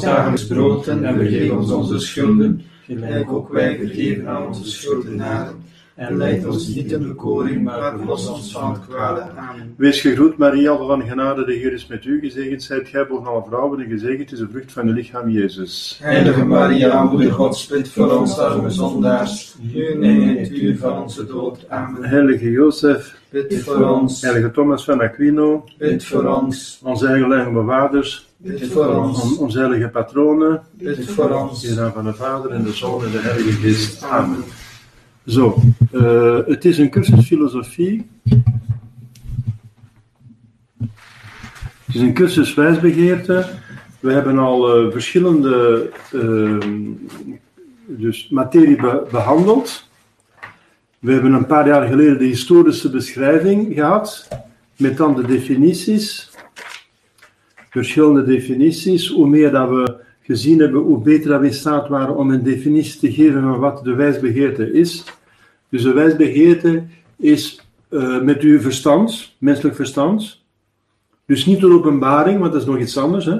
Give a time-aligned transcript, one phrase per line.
[0.00, 5.54] dagelijks brood en vergeef ons onze schulden, gelijk ook wij vergeven aan onze schuldenaren.
[5.94, 9.20] En leid ons niet in bekoring, maar verlos ons van het kwade.
[9.36, 9.74] Amen.
[9.76, 12.20] Wees gegroet, Maria, van genade, de Heer is met u.
[12.20, 15.98] Gezegend zijt gij boven alle vrouwen en gezegend is de vrucht van uw lichaam, Jezus.
[16.02, 21.02] Heilige Maria, Moeder Gods, bid voor ons arme zondaars, nu en in het uur van
[21.02, 21.64] onze dood.
[21.68, 22.04] Amen.
[22.04, 28.28] Heilige Jozef, Bid voor ons, heilige Thomas van Aquino, bid voor ons, onze heilige bewaarders,
[28.36, 31.60] bid voor ons, on- onze heilige patronen, bid voor in ons.
[31.62, 34.02] de naam van de Vader en de Zoon en de Heilige Geest.
[34.02, 34.44] Amen.
[35.30, 35.62] Zo,
[35.92, 38.06] eh, het is een cursus filosofie.
[41.84, 43.46] Het is een cursus wijsbegeerte.
[44.00, 46.90] We hebben al eh, verschillende ehm,
[47.86, 49.88] dus materie be- behandeld.
[50.98, 54.28] We hebben een paar jaar geleden de historische beschrijving gehad,
[54.76, 56.30] met dan de definities.
[57.70, 59.08] Verschillende definities.
[59.08, 62.42] Hoe meer dat we gezien hebben, hoe beter dat we in staat waren om een
[62.42, 65.04] definitie te geven van wat de wijsbegeerte is.
[65.70, 66.84] Dus de wijsbegeerte
[67.16, 70.42] is eh, met uw verstand, menselijk verstand.
[71.26, 73.24] Dus niet door openbaring, want dat is nog iets anders.
[73.24, 73.38] Hè?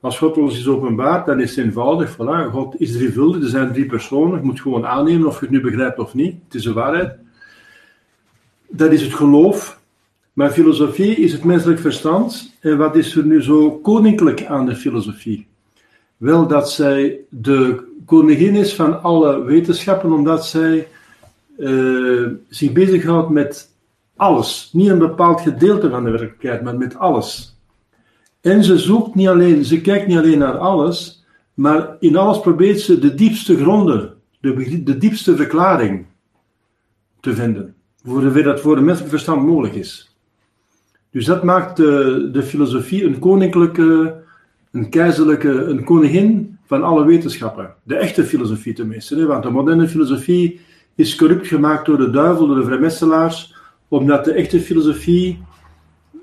[0.00, 2.12] Als God ons is openbaard, dan is het eenvoudig.
[2.12, 4.38] Voilà, God is drievuldig, er zijn drie personen.
[4.38, 6.34] Je moet gewoon aannemen of je het nu begrijpt of niet.
[6.44, 7.12] Het is de waarheid.
[8.68, 9.80] Dat is het geloof.
[10.32, 12.56] Maar filosofie is het menselijk verstand.
[12.60, 15.46] En wat is er nu zo koninklijk aan de filosofie?
[16.16, 20.88] Wel dat zij de koningin is van alle wetenschappen, omdat zij
[21.58, 23.74] eh, zich bezighoudt met
[24.16, 24.70] alles.
[24.72, 27.58] Niet een bepaald gedeelte van de werkelijkheid, maar met alles.
[28.40, 32.80] En ze zoekt niet alleen, ze kijkt niet alleen naar alles, maar in alles probeert
[32.80, 36.06] ze de diepste gronden, de, de diepste verklaring
[37.20, 37.74] te vinden.
[38.04, 40.16] Voor dat voor een menselijk verstand mogelijk is.
[41.10, 44.22] Dus dat maakt de, de filosofie een koninklijke,
[44.72, 47.74] een keizerlijke, een koningin van alle wetenschappen.
[47.82, 49.26] De echte filosofie tenminste.
[49.26, 50.60] Want de moderne filosofie
[50.94, 53.54] is corrupt gemaakt door de duivel, door de vrijmetselaars,
[53.88, 55.42] omdat de echte filosofie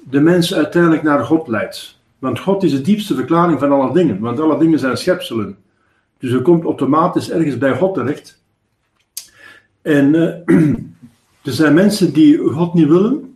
[0.10, 2.00] de mens uiteindelijk naar God leidt.
[2.20, 5.58] Want God is de diepste verklaring van alle dingen, want alle dingen zijn schepselen.
[6.18, 8.44] Dus je komt automatisch ergens bij God terecht.
[9.82, 10.56] En eh,
[11.48, 13.32] er zijn mensen die God niet willen,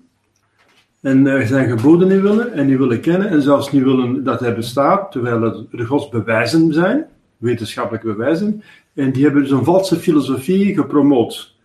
[1.02, 4.40] en er zijn geboden niet willen, en die willen kennen, en zelfs niet willen dat
[4.40, 7.06] hij bestaat, terwijl het de Gods bewijzen zijn,
[7.38, 8.64] wetenschappelijke bewijzen,
[8.96, 11.56] en die hebben dus een valse filosofie gepromoot.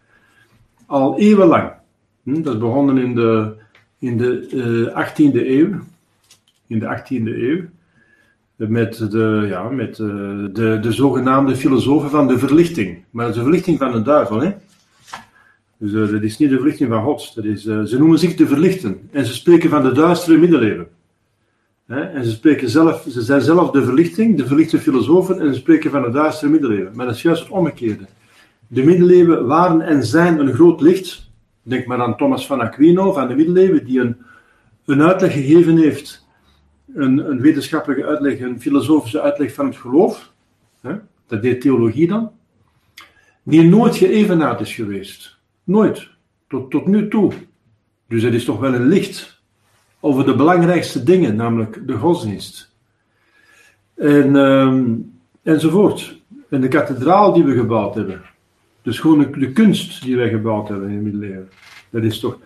[0.86, 1.72] Al eeuwenlang.
[2.22, 3.54] Hm, Dat is begonnen in de,
[3.98, 4.46] in de
[4.94, 5.78] eh, 18e eeuw.
[6.66, 7.64] In de 18e eeuw.
[8.56, 10.06] Met, de, ja, met eh,
[10.52, 13.04] de, de zogenaamde filosofen van de verlichting.
[13.10, 14.40] Maar dat is de verlichting van de duivel.
[14.40, 14.52] Hè?
[15.80, 17.38] Dus eh, dat is niet de verlichting van God.
[17.42, 19.08] Is, eh, ze noemen zich de verlichten.
[19.12, 20.86] En ze spreken van de duistere middeleeuwen.
[21.90, 25.90] En ze, spreken zelf, ze zijn zelf de verlichting, de verlichte filosofen, en ze spreken
[25.90, 26.96] van de duistere middeleeuwen.
[26.96, 28.06] Maar dat is juist het omgekeerde.
[28.66, 31.30] De middeleeuwen waren en zijn een groot licht.
[31.62, 34.16] Denk maar aan Thomas van Aquino van de middeleeuwen, die een,
[34.84, 36.26] een uitleg gegeven heeft.
[36.94, 40.32] Een, een wetenschappelijke uitleg, een filosofische uitleg van het geloof.
[41.26, 42.30] Dat deed theologie dan.
[43.42, 45.38] Die nooit geëvenaard is geweest.
[45.64, 46.08] Nooit.
[46.48, 47.32] Tot, tot nu toe.
[48.08, 49.39] Dus het is toch wel een licht
[50.00, 52.70] over de belangrijkste dingen, namelijk de godsdienst.
[53.94, 54.94] En, ehm,
[55.42, 56.18] enzovoort.
[56.48, 58.20] En de kathedraal die we gebouwd hebben.
[58.82, 61.48] Dus gewoon de, kunst die wij gebouwd hebben in de middeleeuwen.
[61.90, 62.38] Dat is toch.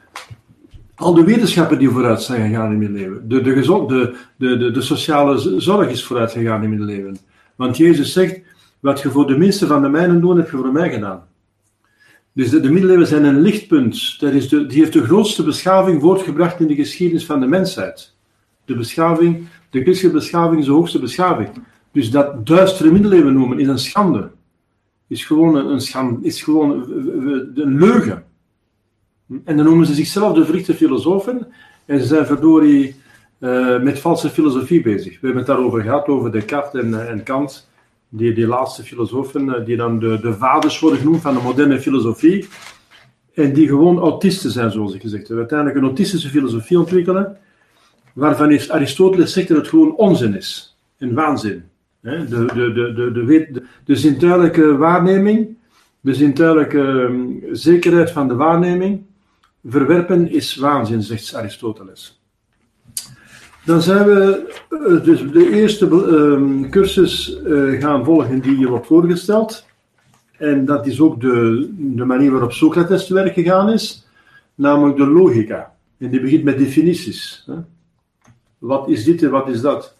[0.95, 3.29] Al de wetenschappen die vooruit zijn gegaan in de middeleeuwen.
[3.29, 7.19] De, de, gezond, de, de, de, sociale zorg is vooruit gegaan in de middeleeuwen.
[7.55, 8.41] Want Jezus zegt:
[8.81, 11.27] Wat je voor de minste van de mijnen doet, heb je voor mij gedaan.
[12.35, 14.21] Dus de, de middeleeuwen zijn een lichtpunt.
[14.21, 18.15] Dat is de, die heeft de grootste beschaving voortgebracht in de geschiedenis van de mensheid.
[18.65, 21.49] De beschaving, de christelijke beschaving is de hoogste beschaving.
[21.93, 24.31] Dus dat duistere middeleeuwen noemen is een schande.
[25.07, 28.25] Is gewoon een, schande, is gewoon eh, eh, een leugen.
[29.45, 31.47] En dan noemen ze zichzelf de verlichte filosofen.
[31.85, 32.97] En ze zijn verdorie
[33.39, 35.13] eh, met valse filosofie bezig.
[35.13, 37.69] We hebben het daarover gehad, over Descartes en, eh, en Kant.
[38.17, 41.81] Die, die laatste filosofen, eh, die dan de, de vaders worden genoemd van de moderne
[41.81, 42.49] filosofie.
[43.35, 45.39] En die gewoon autisten zijn, zoals ik gezegd heb.
[45.39, 47.37] Uiteindelijk een autistische filosofie ontwikkelen.
[48.13, 50.77] Waarvan is Aristoteles zegt dat het gewoon onzin is.
[50.99, 51.65] En waanzin.
[52.01, 55.57] De, de, de, de, de, de, de zintuigelijke waarneming,
[56.01, 59.03] de zintuigelijke ehm, zekerheid van de waarneming,
[59.65, 62.24] verwerpen is waanzin, zegt Aristoteles.
[63.65, 68.87] Dan zijn we eh, dus de eerste ehm, cursus eh, gaan volgen die hier wordt
[68.87, 69.67] voorgesteld.
[70.39, 74.07] En dat is ook de, de manier waarop Socrates te werk gegaan is,
[74.55, 75.73] namelijk de logica.
[75.99, 77.45] En die begint met definities.
[77.47, 77.55] Hè.
[78.59, 79.97] Wat is dit en wat is dat?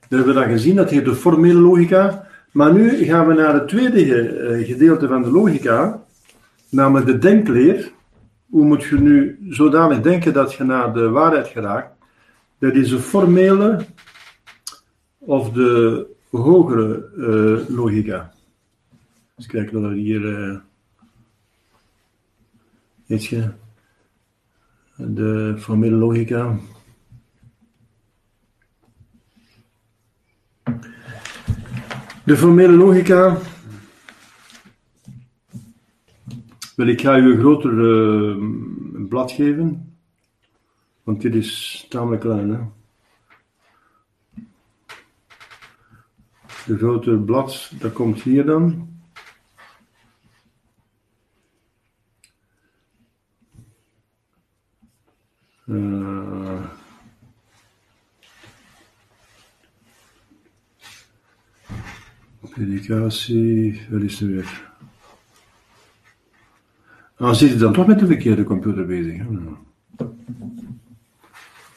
[0.00, 2.26] Dat hebben we dan gezien, dat heet de formele logica.
[2.52, 6.02] Maar nu gaan we naar het tweede eh, gedeelte van de logica,
[6.68, 7.92] namelijk de denkleer.
[8.50, 11.95] Hoe moet je nu zodanig denken dat je naar de waarheid geraakt?
[12.58, 13.86] Dat is de formele
[15.18, 18.34] of de hogere uh, logica.
[19.34, 20.58] Dus kijken dat we hier uh,
[24.96, 26.58] de formele logica.
[32.24, 33.38] De formele logica.
[36.76, 38.36] Wel, ik ga u een groter uh,
[39.08, 39.85] blad geven,
[41.06, 42.50] want dit is tamelijk klein.
[42.50, 42.58] Hè?
[46.66, 48.94] De grote blad, dat komt hier dan.
[55.66, 56.64] Uh,
[62.40, 64.72] Predicatie, waar is er weer?
[67.16, 69.18] Dan zit je dan toch met de verkeerde computer bezig.
[69.18, 69.24] Hè?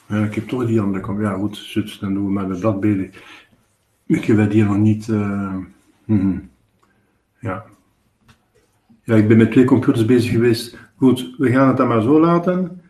[0.10, 1.32] Ja, ik heb toch die andere computer.
[1.32, 3.24] Ja, goed, zut, dan doen we met dat bezig.
[4.06, 5.08] Ik weet hier nog niet.
[5.08, 5.56] Uh,
[6.06, 6.50] mm,
[7.40, 7.66] ja.
[9.04, 10.78] ja, ik ben met twee computers bezig geweest.
[10.96, 12.82] Goed, we gaan het dan maar zo laten.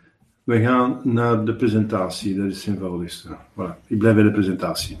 [0.44, 3.28] We gaan naar de presentatie, dat is het eenvoudigste.
[3.28, 4.98] Voilà, ik blijf bij de presentatie.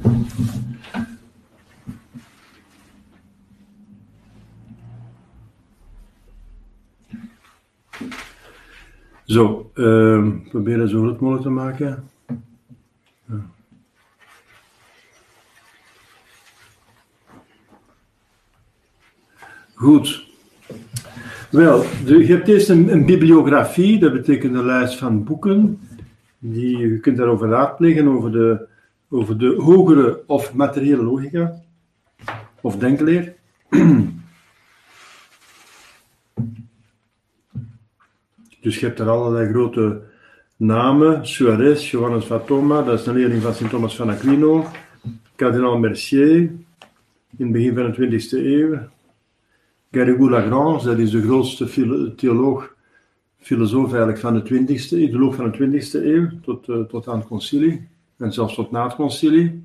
[9.24, 12.09] Zo, uh, proberen zo groot mogelijk te maken.
[19.74, 20.28] Goed.
[21.50, 25.80] Wel, je hebt eerst een, een, bibliografie, dat betekent een lijst van boeken.
[26.38, 28.66] Die, je kunt daarover raadplegen, over de,
[29.08, 31.62] over de hogere of materiële logica,
[32.60, 33.34] of denkleer.
[38.60, 40.02] Dus je hebt er allerlei grote
[40.60, 41.26] namen.
[41.26, 44.66] Suarez, Johannes van Thoma, dat is een leerling van Sint Thomas van Aquino.
[45.36, 46.58] Kardinaal Mercier, in
[47.36, 48.78] het begin van de 20e eeuw.
[49.90, 52.74] Garrigou Lagrange, dat is de grootste theoloog,
[53.38, 57.26] filosoof eigenlijk van de 20e, ideoloog van de 20e eeuw, tot, uh, tot aan het
[57.26, 57.88] concilie.
[58.16, 59.64] En zelfs tot na het concilie.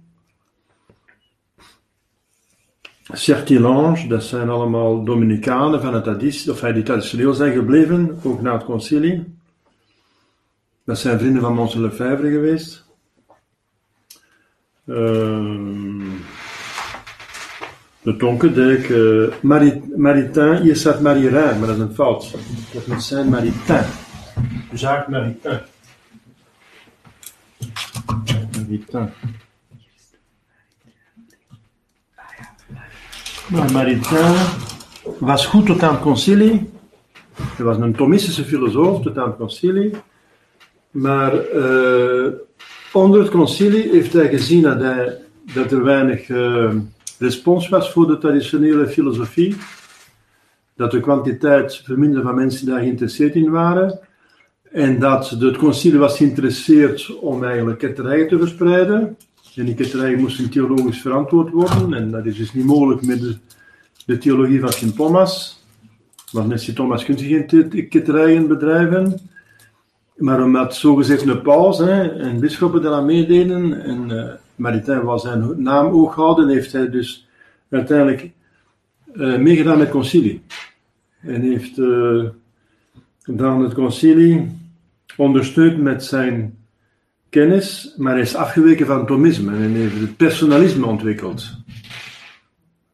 [3.03, 8.53] Certilange, dat zijn allemaal Dominicanen van het traditie, of die traditioneel zijn gebleven, ook na
[8.53, 9.34] het concilie.
[10.85, 12.85] Dat zijn vrienden van Mons Lefebvre geweest.
[14.85, 14.95] Uh,
[18.01, 22.35] de Tonkendijk, uh, Marit, Maritain, hier staat Maririn, maar dat is een fout.
[22.73, 23.85] Dat moet zijn Maritain.
[24.73, 25.61] Jacques Maritain.
[28.57, 29.09] Maritain.
[33.47, 34.35] Maar Maritain
[35.19, 36.69] was goed tot aan het concilie.
[37.33, 39.91] Hij was een Thomistische filosoof tot aan het concilie.
[40.95, 42.27] Maar uh,
[42.93, 44.79] onder het concilie heeft hij gezien dat,
[45.53, 46.71] dat er weinig uh,
[47.19, 49.55] respons was voor de traditionele filosofie.
[50.75, 53.99] Dat de kwantiteit verminderde van mensen daar geïnteresseerd in waren.
[54.71, 59.17] En dat het concilie was geïnteresseerd om eigenlijk ketterijen te verspreiden.
[59.55, 61.93] En die ketterijen moesten theologisch verantwoord worden.
[61.93, 63.35] En dat is dus niet mogelijk met de,
[64.05, 65.63] de theologie van Sint Thomas.
[66.31, 69.33] Want met Sint Thomas kun je geen ketterijen bedrijven.
[70.15, 75.63] Maar omdat zogezegd een paus hè, en bisschoppen daaraan meededen, en uh, Maritain was zijn
[75.63, 77.27] naam ook houden, heeft hij dus
[77.69, 78.31] uiteindelijk
[79.13, 80.41] uh, meegedaan met concilie.
[81.21, 82.23] En heeft uh,
[83.25, 84.51] dan het concilie
[85.17, 86.57] ondersteund met zijn
[87.29, 91.57] kennis, maar is afgeweken van Thomisme en heeft het personalisme ontwikkeld.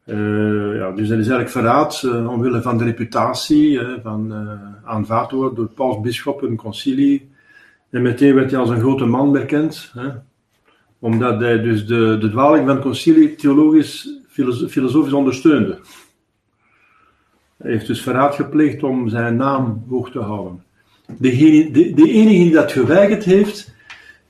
[0.06, 4.34] Uh, ja, dus dat is eigenlijk verraad uh, omwille van de reputatie, van
[4.84, 7.30] aanvaard worden door paus, en concilie.
[7.90, 9.92] En meteen werd hij als een grote man bekend,
[10.98, 14.20] omdat hij dus de, de dwaling van het concilie theologisch,
[14.68, 15.78] filosofisch ondersteunde.
[17.62, 20.64] Hij heeft dus verraad gepleegd om zijn naam hoog te houden.
[21.18, 21.30] De,
[21.94, 23.74] de enige die dat geweigerd heeft,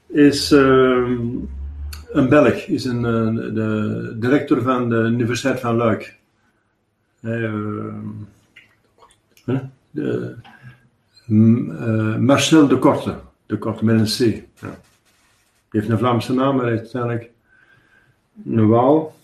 [0.07, 1.17] is ehm,
[2.13, 3.03] een Belg, is een,
[3.55, 6.19] de directeur van de Universiteit van Luik.
[7.21, 7.95] Uh,
[9.91, 10.35] de,
[11.29, 13.15] uh, Marcel de Korte,
[13.47, 14.45] de Korte met een C.
[14.61, 14.81] Ja.
[15.71, 17.31] Die heeft een Vlaamse naam, maar hij is uiteindelijk
[18.47, 19.15] een Waal.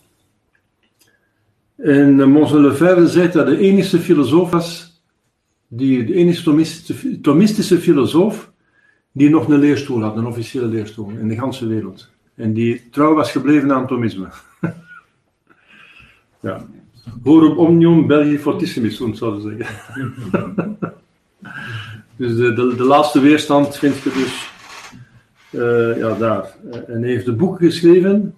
[1.75, 5.01] En uh, Mons Lefebvre zegt dat de enige filosoof was,
[5.67, 8.51] die, de enige Thomistische, Thomistische filosoof,
[9.11, 12.09] die nog een leerstoel had, een officiële leerstoel in de hele wereld.
[12.39, 14.27] En die trouw was gebleven aan Thomisme.
[16.47, 16.65] ja.
[17.23, 19.65] Horum omnium belgi fortissimis, zo te zeggen.
[22.15, 24.51] dus de, de, de, laatste weerstand vind je dus
[25.49, 26.55] uh, ja, daar.
[26.87, 28.35] En hij heeft een boek geschreven,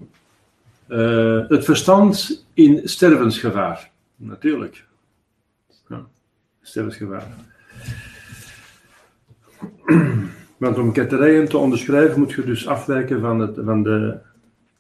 [0.88, 3.92] uh, Het verstand in stervensgevaar.
[4.16, 4.86] Natuurlijk.
[5.90, 6.06] Ja,
[6.62, 7.28] stervensgevaar.
[10.62, 14.18] Want om ketterijen te onderschrijven moet je dus afwijken van, het, van de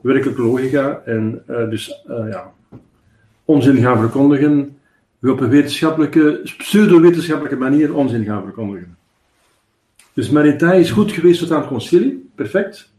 [0.01, 2.51] werkelijke logica en uh, dus uh, ja,
[3.45, 4.77] onzin gaan verkondigen,
[5.21, 8.97] op een wetenschappelijke, pseudo-wetenschappelijke manier onzin gaan verkondigen.
[10.13, 12.93] Dus Maritain is goed geweest tot aan het concilie, perfect.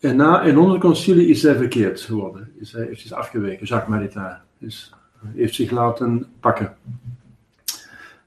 [0.00, 2.52] En na en onder het concilie is hij verkeerd geworden.
[2.58, 4.36] Is hij heeft zich afgeweken, Jacques Maritain.
[4.58, 4.94] Dus
[5.34, 6.76] heeft zich laten pakken.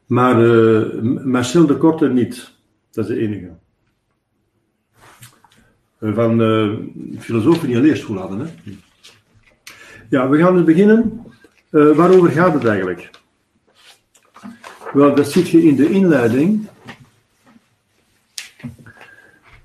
[0.06, 2.56] Maar uh, Marcel de Korte niet.
[2.98, 3.50] Dat is de enige.
[6.00, 6.78] Van uh,
[7.20, 8.40] filosofen die een leerschool hadden.
[8.40, 8.74] Hè?
[10.10, 11.26] Ja, we gaan dus beginnen.
[11.72, 13.10] Uh, waarover gaat het eigenlijk?
[14.94, 16.68] Wel, dat zit je in de inleiding.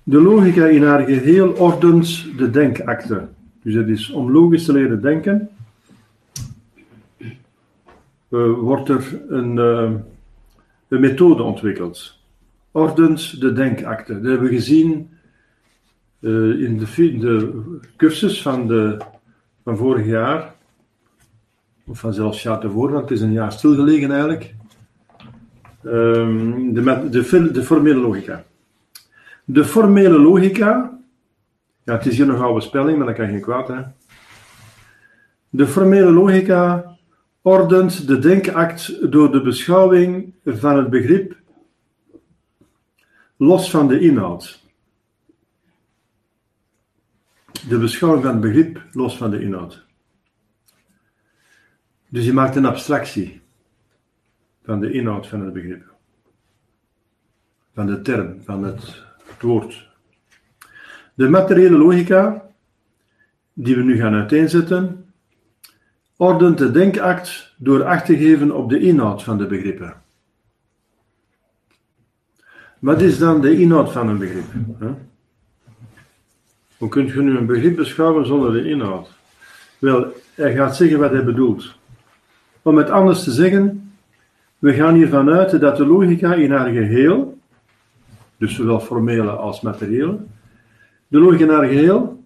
[0.03, 3.29] De logica in haar geheel ordent de denkakte.
[3.63, 5.51] Dus het is om logisch te leren denken,
[8.29, 9.57] uh, wordt er een,
[10.89, 12.21] een methode ontwikkeld.
[12.73, 14.13] Ordent de denkakte.
[14.13, 15.11] Dat hebben we gezien
[16.21, 17.63] uh, in de, de,
[17.97, 18.99] cursus van, de,
[19.65, 20.55] van vorig jaar.
[21.87, 24.55] Of van zelfs jaar ervoor, want het is een jaar stilgelegen eigenlijk.
[25.85, 28.45] Um, de, de, de formele logica.
[29.45, 30.99] De formele logica,
[31.85, 33.81] ja, het is hier nogal spelling, maar dat kan geen kwaad, hè.
[35.49, 36.97] De formele logica
[37.43, 41.37] ordent de denkact door de beschouwing van het begrip
[43.43, 44.61] los van de inhoud.
[47.69, 49.87] De beschouwing van het begrip los van de inhoud.
[52.09, 53.41] Dus je maakt een abstractie
[54.65, 55.95] van de inhoud van het begrip.
[57.75, 59.89] Van de term, van het het woord.
[61.15, 62.51] De materiële logica,
[63.53, 65.13] die we nu gaan uiteenzetten,
[66.17, 70.02] ordent de denkact door acht te geven op de inhoud van de begrippen.
[72.83, 74.45] Wat is dan de inhoud van een begrip?
[76.79, 79.11] Hoe kunt je nu een begrip beschouwen zonder de inhoud?
[79.79, 81.75] Wel, hij gaat zeggen wat hij bedoelt.
[82.63, 83.93] Om het anders te zeggen,
[84.59, 87.39] we gaan hiervan uit dat de logica in haar geheel
[88.37, 90.19] dus zowel formele als materiële,
[91.09, 92.25] de logica naar geheel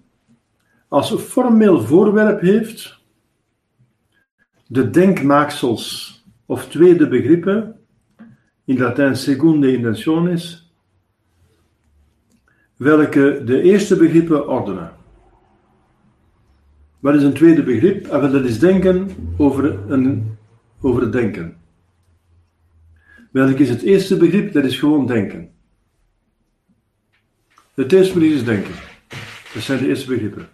[0.89, 2.99] als formeel voorwerp heeft
[4.67, 6.15] de denkmaaksels
[6.47, 7.76] of tweede begrippen,
[8.67, 10.71] in Latijn secunde intentionis,
[12.77, 14.93] welke de eerste begrippen ordenen.
[16.99, 18.07] Wat is een tweede begrip?
[18.07, 20.37] Ah, dat is denken over, een,
[20.81, 21.57] over het denken.
[23.31, 24.53] Welk is het eerste begrip?
[24.53, 25.51] Dat is gewoon denken.
[27.75, 28.75] Het eerste is denken.
[29.55, 30.49] Dat zijn de eerste begrippen.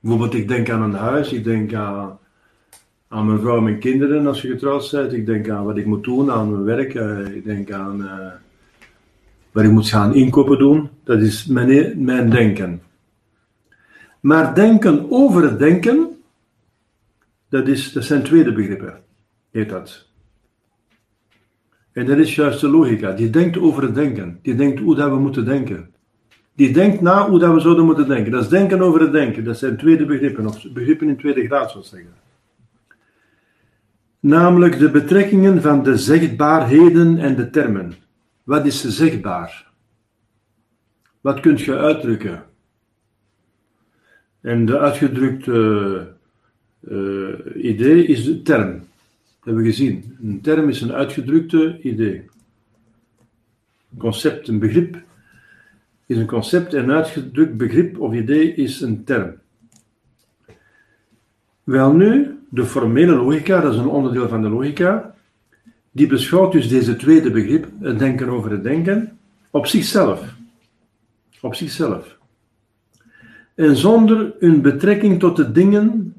[0.00, 2.18] Bijvoorbeeld, ik denk aan een huis, ik denk aan,
[3.08, 5.12] aan mijn vrouw en kinderen als je getrouwd bent.
[5.12, 6.94] Ik denk aan wat ik moet doen, aan mijn werk.
[6.94, 8.32] Uh, ik denk aan uh,
[9.52, 10.88] wat ik moet gaan inkopen doen.
[11.04, 12.82] Dat is mijn, mijn denken.
[14.20, 16.08] Maar denken over denken,
[17.48, 19.00] dat, is, dat zijn tweede begrippen,
[19.50, 20.06] heet dat.
[21.92, 23.12] En dat is juist de logica.
[23.12, 24.38] Die denkt over het denken.
[24.42, 25.94] Die denkt hoe dat we moeten denken.
[26.54, 28.32] Die denkt na hoe dat we zouden moeten denken.
[28.32, 29.44] Dat is denken over het denken.
[29.44, 32.25] Dat zijn tweede begrippen, of begrippen in tweede graad, zou ik zeggen.
[34.26, 37.94] Namelijk de betrekkingen van de zegbaarheden en de termen.
[38.42, 39.70] Wat is zegbaar?
[41.20, 42.44] Wat kunt je uitdrukken?
[44.40, 46.08] En de uitgedrukte
[46.80, 48.72] uh, idee is de term.
[48.72, 50.16] Dat hebben we gezien.
[50.22, 52.24] Een term is een uitgedrukte idee.
[53.90, 55.02] Een concept, een begrip
[56.06, 59.34] is een concept en uitgedrukt begrip of idee is een term.
[61.64, 65.14] Welnu, de formele logica, dat is een onderdeel van de logica,
[65.90, 69.18] die beschouwt dus deze tweede begrip, het denken over het denken,
[69.50, 70.34] op zichzelf.
[71.40, 72.18] Op zichzelf.
[73.54, 76.14] En zonder een betrekking tot de dingen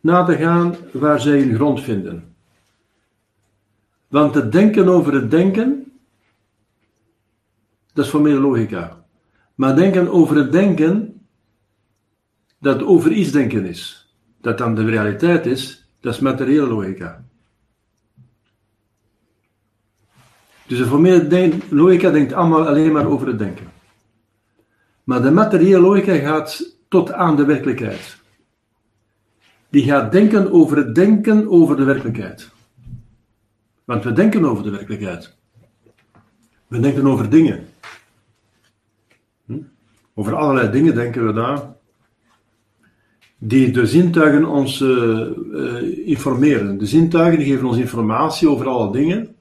[0.00, 2.34] na te gaan waar zij hun grond vinden.
[4.08, 5.86] Want het denken over het denken
[7.96, 9.04] dat is formele logica.
[9.54, 11.20] Maar denken over het denken,
[12.58, 14.05] dat over iets denken is,
[14.46, 17.24] dat dan de realiteit is, dat is materiële logica.
[20.66, 23.66] Dus de formele logica denkt allemaal alleen maar over het denken.
[25.04, 28.16] Maar de materiële logica gaat tot aan de werkelijkheid.
[29.68, 32.50] Die gaat denken over het denken over de werkelijkheid.
[33.84, 35.36] Want we denken over de werkelijkheid.
[36.66, 37.68] We denken over dingen.
[39.46, 39.58] Hm?
[40.14, 41.75] Over allerlei dingen denken we daar.
[43.38, 46.78] Die de zintuigen ons uh, uh, informeren.
[46.78, 49.34] De zintuigen geven ons informatie over alle dingen.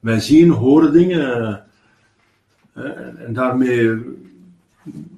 [0.00, 1.64] Wij zien, horen dingen.
[2.76, 2.84] Uh,
[3.26, 3.98] en daarmee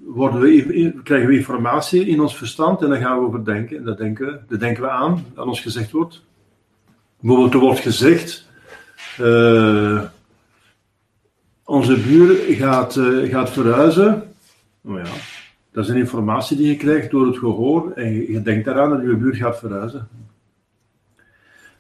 [0.07, 3.77] worden we, krijgen we informatie in ons verstand en dan gaan we over denken.
[3.77, 6.23] En dat denken dat denken we aan, dat ons gezegd wordt.
[7.21, 8.49] Bijvoorbeeld, er wordt gezegd,
[9.21, 10.03] uh,
[11.65, 14.23] onze buur gaat, uh, gaat verhuizen.
[14.81, 15.11] Nou ja,
[15.75, 18.91] dat is een informatie die je krijgt door het gehoor en je, je denkt daaraan
[18.91, 20.09] dat je buur gaat verhuizen.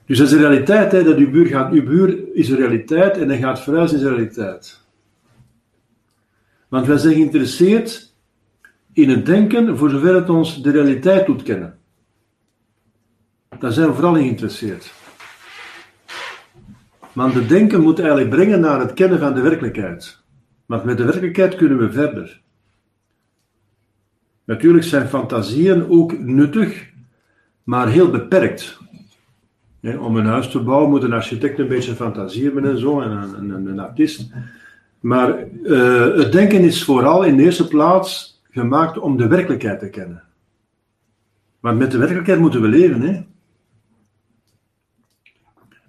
[0.06, 3.18] Dus dat is een realiteit, hè, dat uw buur gaat, uw buur is een realiteit
[3.18, 4.80] en hij gaat verhuizen is een realiteit.
[6.68, 8.14] Want wij zijn geïnteresseerd
[8.92, 11.78] in het denken voor zover het ons de realiteit doet kennen.
[13.58, 14.92] Daar zijn we vooral geïnteresseerd.
[17.12, 20.22] Want het denken moet eigenlijk brengen naar het kennen van de werkelijkheid.
[20.66, 22.42] Want met de werkelijkheid kunnen we verder.
[24.44, 26.90] Natuurlijk zijn fantasieën ook nuttig,
[27.62, 28.78] maar heel beperkt.
[29.98, 33.10] om een huis te bouwen moet een architect een beetje fantasie hebben en zo, en
[33.10, 34.30] een, een, een artiest.
[35.00, 39.88] Maar uh, het denken is vooral in de eerste plaats gemaakt om de werkelijkheid te
[39.88, 40.22] kennen.
[41.60, 43.00] Want met de werkelijkheid moeten we leven.
[43.00, 43.22] Hè?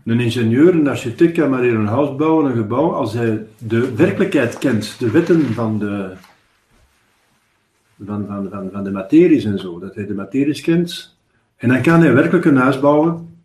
[0.05, 3.95] Een ingenieur, een architect kan maar hier een huis bouwen, een gebouw, als hij de
[3.95, 6.11] werkelijkheid kent, de wetten van de,
[8.03, 11.17] van, van, van, van de materies en zo, dat hij de materies kent.
[11.55, 13.37] En dan kan hij werkelijk een huis bouwen,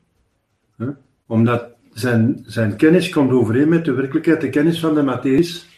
[0.76, 0.87] hè?
[1.26, 5.69] omdat zijn, zijn kennis komt overeen met de werkelijkheid, de kennis van de materies.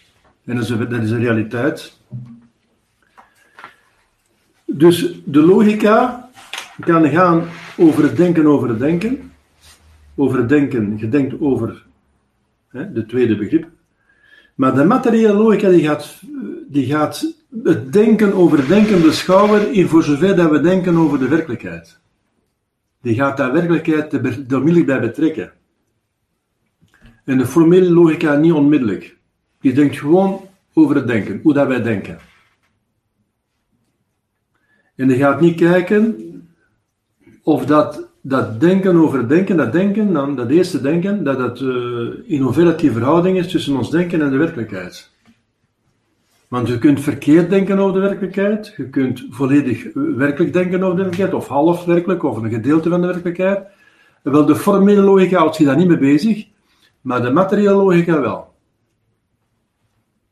[0.44, 2.00] En dat is, dat is een realiteit.
[4.66, 6.30] Dus de logica
[6.80, 7.44] kan gaan
[7.76, 9.32] over het denken over het denken.
[10.14, 11.84] Over het denken, je denkt over
[12.68, 13.68] hè, de tweede begrip.
[14.54, 16.20] Maar de materiële logica die gaat,
[16.68, 21.28] die gaat het denken over denken beschouwen in voor zover dat we denken over de
[21.28, 22.00] werkelijkheid.
[23.00, 25.52] Die gaat daar werkelijkheid er onmiddellijk bij betrekken.
[27.24, 29.16] En de formele logica niet onmiddellijk.
[29.60, 32.18] Je denkt gewoon over het denken, hoe dat wij denken.
[34.94, 36.16] En je gaat niet kijken
[37.42, 42.08] of dat, dat denken over denken, dat denken, dan dat eerste denken, dat het uh,
[42.24, 45.11] in hoeverre die verhouding is tussen ons denken en de werkelijkheid.
[46.52, 51.02] Want je kunt verkeerd denken over de werkelijkheid, je kunt volledig werkelijk denken over de
[51.02, 53.66] werkelijkheid, of half werkelijk, of een gedeelte van de werkelijkheid.
[54.22, 56.46] Wel, de formele logica houdt je daar niet mee bezig,
[57.00, 58.54] maar de materiële logica wel.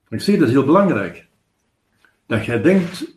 [0.08, 1.26] Ik zeg, dat is heel belangrijk.
[2.26, 3.14] Dat jij denkt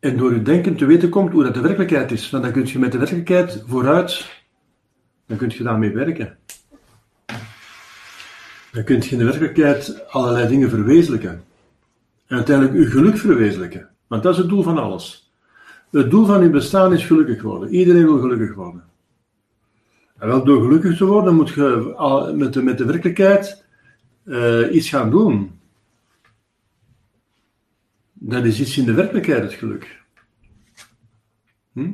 [0.00, 2.30] en door je denken te weten komt hoe dat de werkelijkheid is.
[2.30, 4.42] Want dan kun je met de werkelijkheid vooruit,
[5.26, 6.38] dan kun je daarmee werken.
[8.72, 11.50] Dan kun je in de werkelijkheid allerlei dingen verwezenlijken.
[12.32, 13.88] En uiteindelijk je geluk verwezenlijken.
[14.06, 15.32] Want dat is het doel van alles.
[15.90, 17.74] Het doel van je bestaan is gelukkig worden.
[17.74, 18.84] Iedereen wil gelukkig worden.
[20.18, 23.64] En wel door gelukkig te worden moet je met de, met de werkelijkheid
[24.24, 25.60] uh, iets gaan doen.
[28.12, 30.02] Dat is iets in de werkelijkheid, het geluk.
[31.72, 31.92] Hm?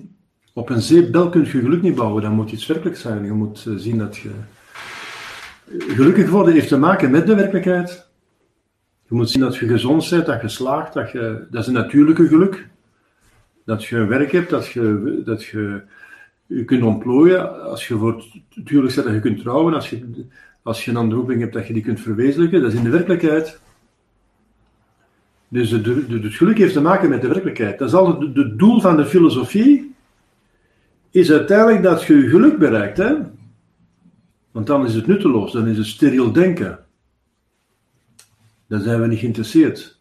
[0.52, 3.24] Op een zeepbel kun je geluk niet bouwen, dan moet iets werkelijk zijn.
[3.24, 4.30] Je moet uh, zien dat je.
[5.78, 8.07] Gelukkig worden heeft te maken met de werkelijkheid.
[9.08, 11.72] Je moet zien dat je gezond bent, dat je slaagt, dat, je, dat is een
[11.72, 12.68] natuurlijke geluk.
[13.64, 15.82] Dat je werk hebt, dat je, dat je
[16.46, 17.62] je kunt ontplooien.
[17.62, 20.26] Als je voor natuurlijk zegt dat je kunt trouwen, als je,
[20.62, 23.60] als je een hebt dat je die kunt verwezenlijken, dat is in de werkelijkheid.
[25.48, 27.78] Dus het, het geluk heeft te maken met de werkelijkheid.
[27.78, 29.94] Dat is altijd het doel van de filosofie,
[31.10, 32.96] is uiteindelijk dat je geluk bereikt.
[32.96, 33.14] Hè?
[34.50, 36.78] Want dan is het nutteloos, dan is het steriel denken.
[38.68, 40.00] Dan zijn we niet geïnteresseerd.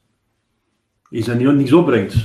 [1.09, 2.15] Is dat niet, niets opbrengt.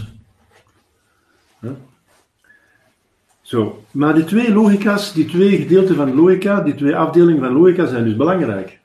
[3.40, 7.86] Zo, maar die twee logica's, die twee gedeelten van logica, die twee afdelingen van logica
[7.86, 8.80] zijn dus belangrijk.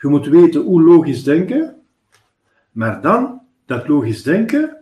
[0.00, 1.74] Je moet weten hoe logisch denken,
[2.72, 4.76] maar dan dat logisch denken,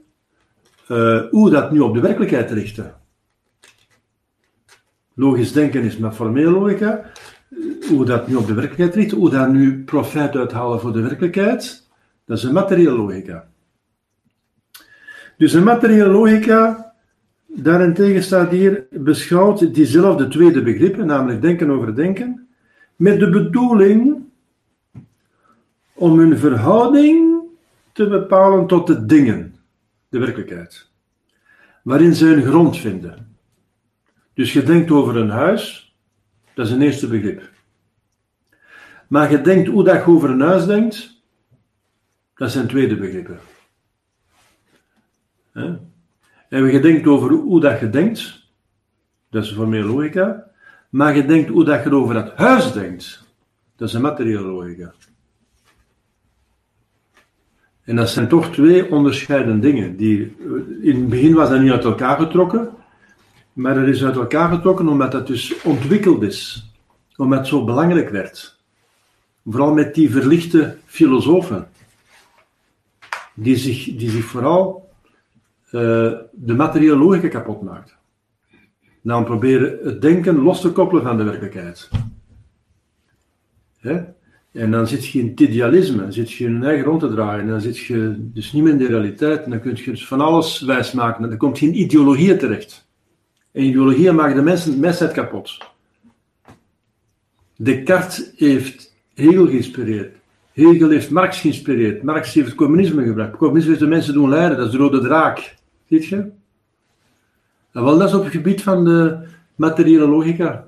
[0.89, 2.95] uh, hoe dat nu op de werkelijkheid richten.
[5.15, 7.11] Logisch denken is met formele logica,
[7.89, 11.89] hoe dat nu op de werkelijkheid richten, hoe dat nu profijt uithalen voor de werkelijkheid,
[12.25, 13.49] dat is een materiële logica.
[15.37, 16.93] Dus een materiële logica
[17.55, 22.49] Daarentegen staat hier beschouwt diezelfde tweede begrippen, namelijk denken over denken,
[22.97, 24.23] met de bedoeling
[25.93, 27.41] om een verhouding
[27.93, 29.55] te bepalen tot de dingen.
[30.09, 30.91] de werkelijkheid,
[31.83, 33.37] waarin ze hun grond vinden.
[34.35, 35.92] Dus je denkt over een huis,
[36.55, 37.51] dat is een eerste begrip.
[39.09, 41.23] Maar je denkt hoe dat je over een huis denkt,
[42.35, 43.39] dat zijn tweede begrippen.
[45.53, 48.49] En je denkt over hoe dat je denkt,
[49.31, 50.51] dat is formele logica.
[50.91, 53.27] Maar je denkt hoe dat je over dat huis denkt,
[53.77, 54.93] dat is een materiële logica.
[57.85, 59.97] En dat zijn toch twee onderscheidende dingen.
[59.97, 60.37] Die,
[60.83, 62.71] in het begin was dat niet uit elkaar getrokken,
[63.53, 66.71] maar dat is uit elkaar getrokken omdat dat dus ontwikkeld is.
[67.17, 68.61] Omdat het zo belangrijk werd.
[69.45, 71.69] Vooral met die verlichte filosofen.
[73.35, 74.91] Die zich, die zich vooral
[75.67, 77.97] uh, de materiële logica kapot maakt.
[79.03, 81.89] Dan proberen het denken los te koppelen van de werkelijkheid.
[83.79, 84.03] Hè?
[84.53, 87.09] En dan zit je in het idealisme, dan zit je in je eigen rond te
[87.09, 89.91] draaien, en dan zit je dus niet meer in de realiteit, en dan kun je
[89.91, 92.87] dus van alles wijsmaken, en dan komt je in ideologieën terecht.
[93.53, 95.59] En ideologieën maken de mensen, mensheid kapot.
[97.57, 100.17] Descartes heeft Hegel geïnspireerd.
[100.53, 102.03] Hegel heeft Marx geïnspireerd.
[102.03, 103.37] Marx heeft het communisme gebracht.
[103.37, 105.57] communisme heeft de mensen doen leiden, dat is de rode draak.
[105.89, 106.17] Ziet je?
[107.73, 110.67] En wel, dat is op het gebied van de materiële logica.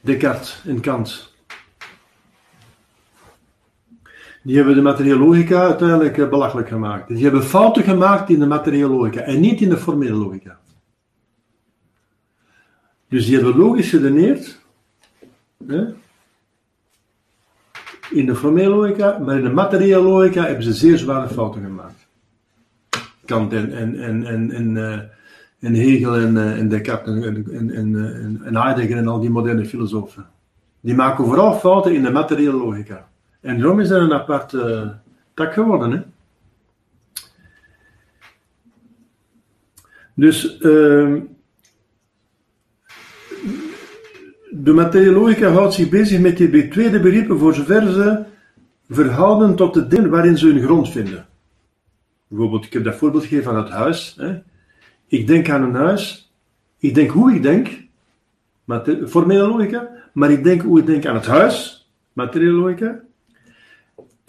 [0.00, 1.29] Descartes en Kant.
[4.42, 7.08] Die hebben de materiële uiteindelijk eh, belachelijk gemaakt.
[7.08, 10.58] Die hebben fouten gemaakt in de materiële logica en niet in de formele logica.
[13.08, 14.60] Dus die hebben logisch geredeneerd
[15.66, 15.84] hè,
[18.10, 22.08] in de formele logica, maar in de materiële logica hebben ze zeer zware fouten gemaakt.
[23.24, 25.00] Kant en, en, en, en, en, uh,
[25.60, 29.66] en Hegel en, uh, en Descartes en, en, en, en Heidegger en al die moderne
[29.66, 30.26] filosofen.
[30.80, 33.09] Die maken vooral fouten in de materiële logica.
[33.40, 34.88] En daarom is er een apart uh,
[35.34, 35.90] tak geworden.
[35.90, 36.00] Hè?
[40.14, 41.22] Dus uh,
[44.50, 48.24] de materiële logica houdt zich bezig met die tweede begrippen voor zover ze
[48.88, 51.26] verhouden tot de dingen waarin ze hun grond vinden.
[52.26, 54.14] Bijvoorbeeld, ik heb dat voorbeeld gegeven van het huis.
[54.18, 54.42] Hè.
[55.06, 56.32] Ik denk aan een huis,
[56.78, 57.68] ik denk hoe ik denk,
[59.06, 63.00] formele logica, maar ik denk hoe ik denk aan het huis, materiële logica.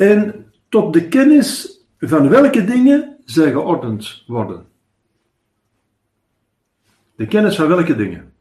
[0.01, 4.65] En tot de kennis van welke dingen zij geordend worden.
[7.15, 8.33] De kennis van welke dingen.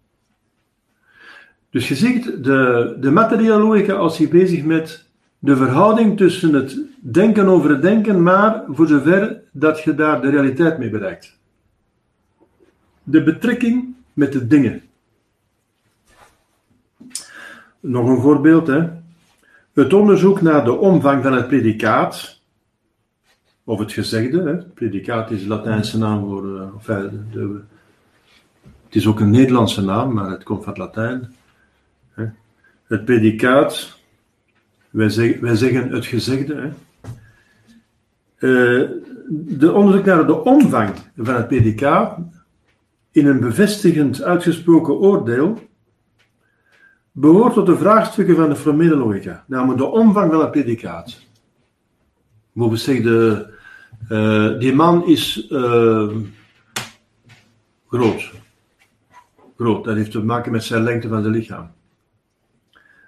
[1.70, 5.06] Dus je ziet, de, de materiële logica als je bezig met
[5.38, 10.30] de verhouding tussen het denken over het denken, maar voor zover dat je daar de
[10.30, 11.38] realiteit mee bereikt.
[13.02, 14.82] De betrekking met de dingen.
[17.80, 18.99] Nog een voorbeeld, hè.
[19.72, 22.40] Het onderzoek naar de omvang van het predicaat,
[23.64, 24.56] of het gezegde, hè.
[24.56, 26.46] predicaat is de Latijnse naam voor,
[26.86, 27.60] uh, de,
[28.84, 31.34] het is ook een Nederlandse naam, maar het komt van het Latijn.
[32.10, 32.24] Hè.
[32.84, 33.98] Het predicaat,
[34.90, 36.68] wij, wij zeggen het gezegde, hè.
[38.38, 38.90] Uh,
[39.32, 42.18] de onderzoek naar de omvang van het predicaat
[43.10, 45.69] in een bevestigend uitgesproken oordeel
[47.12, 51.18] behoort tot de vraagstukken van de formele logica, namelijk de omvang van het predicaat.
[52.52, 53.52] Bijvoorbeeld zegt de,
[54.08, 56.16] uh, die man is uh,
[57.88, 58.32] groot.
[59.56, 61.70] Groot, dat heeft te maken met zijn lengte van zijn lichaam.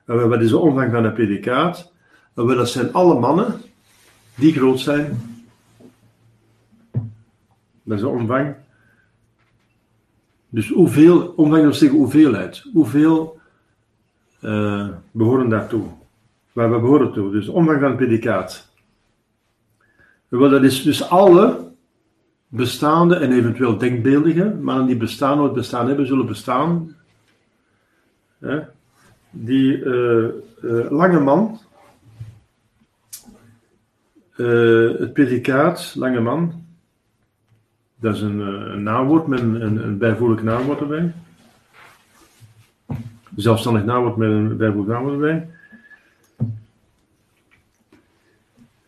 [0.06, 1.92] En wat is de omvang van het predicaat?
[2.34, 3.60] En dat zijn alle mannen
[4.34, 5.20] die groot zijn.
[7.82, 8.54] Dat is de omvang.
[10.48, 12.64] Dus hoeveel, omvang wil zeggen hoeveelheid.
[12.72, 13.40] Hoeveel
[14.42, 15.85] uh, behoren daartoe?
[16.52, 17.33] Waar we behoren toe.
[17.33, 18.70] Dus omvang van het predicaat.
[20.28, 21.70] Dat is dus alle
[22.48, 26.96] bestaande en eventueel denkbeeldige mannen die bestaan, nooit bestaan hebben, zullen bestaan.
[28.38, 28.61] Hè?
[29.31, 30.28] Die uh,
[30.62, 31.59] uh, lange man,
[34.37, 36.62] het predicaat, lange man,
[38.02, 41.12] dat is een, een naamwoord met een, een, bijvoeglijk naamwoord erbij.
[43.37, 45.49] Zelfstandig naamwoord met een bijvoeglijk naamwoord erbij.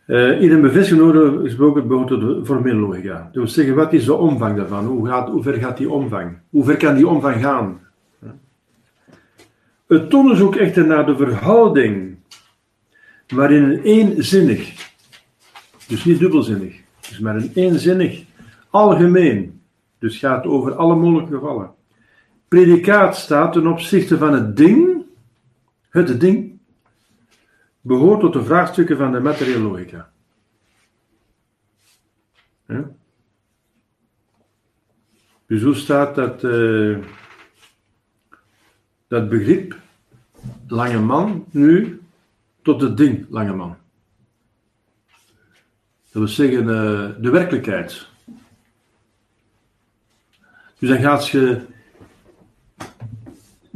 [0.07, 3.29] Uh, in een bevestiging gesproken behoort tot de formele logica.
[3.33, 4.85] Dat zeggen, wat is de omvang daarvan?
[4.85, 6.37] Hoe, gaat, hoe ver gaat die omvang?
[6.49, 7.79] Hoe ver kan die omvang gaan?
[9.87, 12.17] Het onderzoek echter naar de verhouding
[13.27, 14.91] waarin een eenzinnig,
[15.87, 18.23] dus niet dubbelzinnig, dus maar een eenzinnig,
[18.69, 19.61] algemeen,
[19.99, 21.71] dus gaat over alle mogelijke gevallen,
[22.47, 25.05] predicaat staat ten opzichte van het ding,
[25.89, 26.59] het ding,
[27.81, 30.11] behoort tot de vraagstukken van de materiële logica.
[32.67, 32.89] Ja?
[35.45, 36.97] Dus hoe staat dat, eh,
[39.07, 39.75] dat begrip
[40.67, 42.01] lange man nu
[42.61, 43.77] tot het ding lange man?
[46.11, 48.07] Dat wil zeggen eh, de werkelijkheid.
[50.79, 51.65] Dus dan gaat je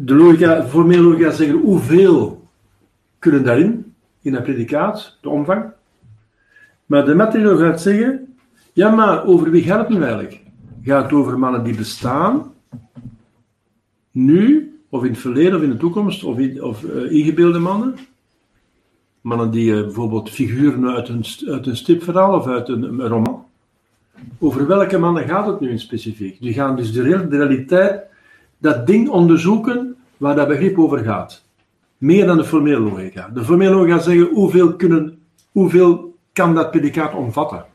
[0.02, 2.48] de logica, formele logica zeggen hoeveel
[3.20, 5.72] kunnen daarin, in dat predicaat, de omvang.
[6.86, 8.36] Maar de materieel gaat zeggen,
[8.74, 10.42] ja maar over wie gaat het nu eigenlijk?
[10.84, 12.54] Gaat het over mannen die bestaan,
[14.12, 17.96] nu, of in het verleden of in de toekomst, of, in, of uh, ingebeelde mannen?
[19.22, 23.46] Mannen die uh, bijvoorbeeld figuren uit een, uit een stipverhaal of uit een, roman.
[24.38, 26.42] Over welke mannen gaat het nu in specifiek?
[26.42, 28.10] Die gaan dus de realiteit,
[28.60, 31.43] dat ding onderzoeken waar dat begrip over gaat.
[31.98, 33.30] Meer dan de formele logica.
[33.34, 35.19] De formele logica zeggen hoeveel, kunnen,
[35.52, 37.65] hoeveel kan dat predicaat omvatten.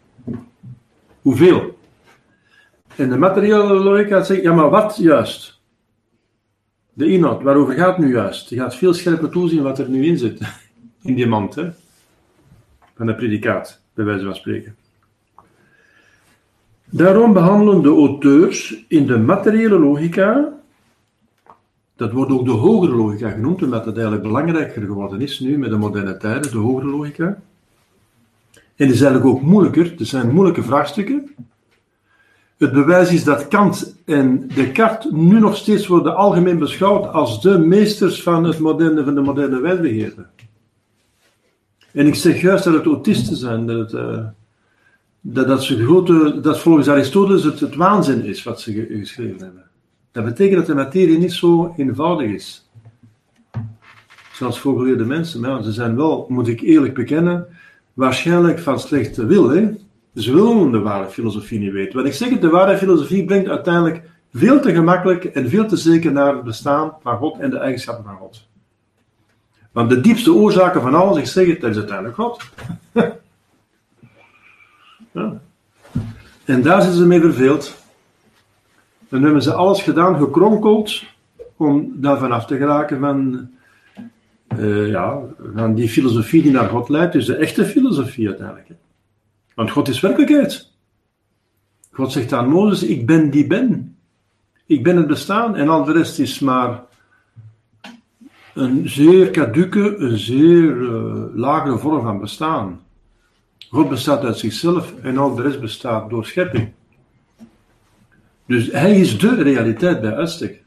[1.23, 1.79] Hoeveel?
[2.97, 5.61] En de materiële logica zegt, ja maar wat juist?
[6.93, 8.49] De inhoud, waarover gaat het nu juist?
[8.49, 10.41] Je gaat veel scherper toezien wat er nu in zit.
[11.03, 11.71] In die mand, hè?
[12.97, 14.77] Van het predicaat, bij wijze van spreken.
[16.85, 20.53] Daarom behandelen de auteurs in de materiële logica,
[21.97, 25.71] dat wordt ook de hogere logica genoemd, omdat het eigenlijk belangrijker geworden is nu met
[25.71, 27.43] de moderne tijden, de hogere logica.
[28.77, 31.35] En is eigenlijk ook moeilijker, er zijn moeilijke vraagstukken.
[32.57, 37.59] Het bewijs is dat Kant en Descartes nu nog steeds worden algemeen beschouwd als de
[37.59, 40.27] meesters van, het moderne, van de moderne wijsbegeerte.
[41.93, 44.25] En ik zeg juist dat het autisten zijn, dat, uh,
[45.21, 49.65] dat, dat, grote, dat volgens Aristoteles het, het waanzin is wat ze geschreven hebben.
[50.15, 52.71] Dat betekent dat de materie niet zo eenvoudig is.
[54.33, 57.47] Zoals voorgeleerde mensen, maar ze zijn wel, moet ik eerlijk bekennen,
[57.93, 59.49] waarschijnlijk van slechte wil.
[59.51, 59.71] Hè?
[60.15, 61.97] Ze willen de ware filosofie niet weten.
[61.97, 66.13] Wat ik zeg, de ware filosofie brengt uiteindelijk veel te gemakkelijk en veel te zeker
[66.13, 68.47] naar het bestaan van God en de eigenschappen van God.
[69.73, 72.43] Want de diepste oorzaken van alles, ik zeg het, dat is uiteindelijk God.
[75.13, 75.41] ja.
[76.45, 77.83] En daar zijn ze mee verveeld.
[79.15, 81.05] Dan hebben ze alles gedaan, gekronkeld,
[81.57, 83.49] om daarvan af te geraken van
[84.59, 85.21] uh, ja,
[85.55, 88.69] van die filosofie die naar God leidt, dus de echte filosofie uiteindelijk.
[89.55, 90.71] Want God is werkelijkheid.
[91.91, 93.97] God zegt aan Mozes: Ik ben die ben.
[94.67, 96.83] Ik ben het bestaan en al de rest is maar
[98.55, 102.81] een zeer caduke, een zeer uh, lagere vorm van bestaan.
[103.71, 106.73] God bestaat uit zichzelf en al de rest bestaat door schepping.
[108.47, 110.63] Dus hij is de realiteit bij uitstek.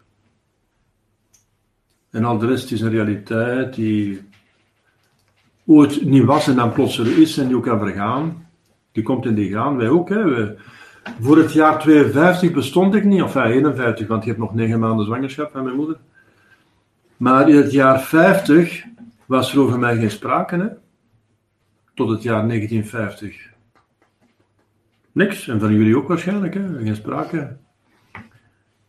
[2.10, 4.22] En al de rest is een realiteit die
[5.66, 8.48] ooit niet was en dan plotseling is en die ook kan vergaan.
[8.92, 9.78] Die komt en die gaan.
[9.78, 10.10] Wij ook.
[10.10, 10.54] Hè.
[11.20, 14.80] Voor het jaar 52 bestond ik niet, of ja, 51, want je hebt nog negen
[14.80, 15.98] maanden zwangerschap van mijn moeder.
[17.18, 18.86] Maar in het jaar 50
[19.26, 20.68] was er over mij geen sprake, hè?
[21.94, 23.50] tot het jaar 1950.
[25.12, 26.78] Niks, en van jullie ook waarschijnlijk, hè?
[26.78, 27.58] geen sprake.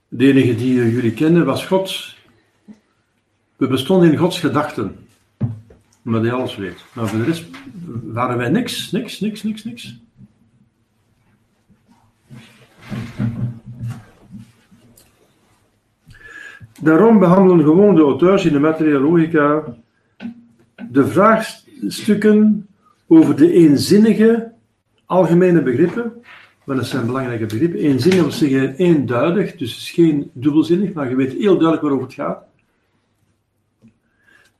[0.08, 2.16] De enige die jullie kennen was God,
[3.56, 4.96] we bestonden in Gods gedachten.
[6.04, 6.84] Omdat hij alles weet.
[6.92, 7.44] Maar voor de rest
[8.02, 10.00] waren wij niks, niks, niks, niks, niks.
[16.80, 19.62] Daarom behandelen gewoon de auteurs in de materiële logica
[20.90, 22.68] de vraagstukken
[23.06, 24.52] over de eenzinnige
[25.06, 26.12] algemene begrippen.
[26.68, 27.80] Want dat zijn belangrijke begrippen.
[27.80, 32.14] Eenzinnig wil zeggen eenduidig, dus is geen dubbelzinnig, maar je weet heel duidelijk waarover het
[32.14, 32.44] gaat.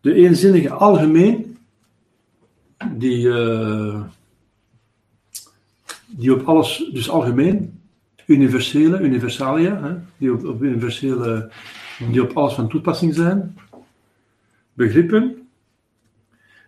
[0.01, 1.57] De eenzinnige algemeen,
[2.93, 4.03] die, uh,
[6.07, 7.81] die op alles, dus algemeen,
[8.27, 11.51] universele, universalia, hè, die op, op universele,
[12.11, 13.59] die op alles van toepassing zijn,
[14.73, 15.49] begrippen,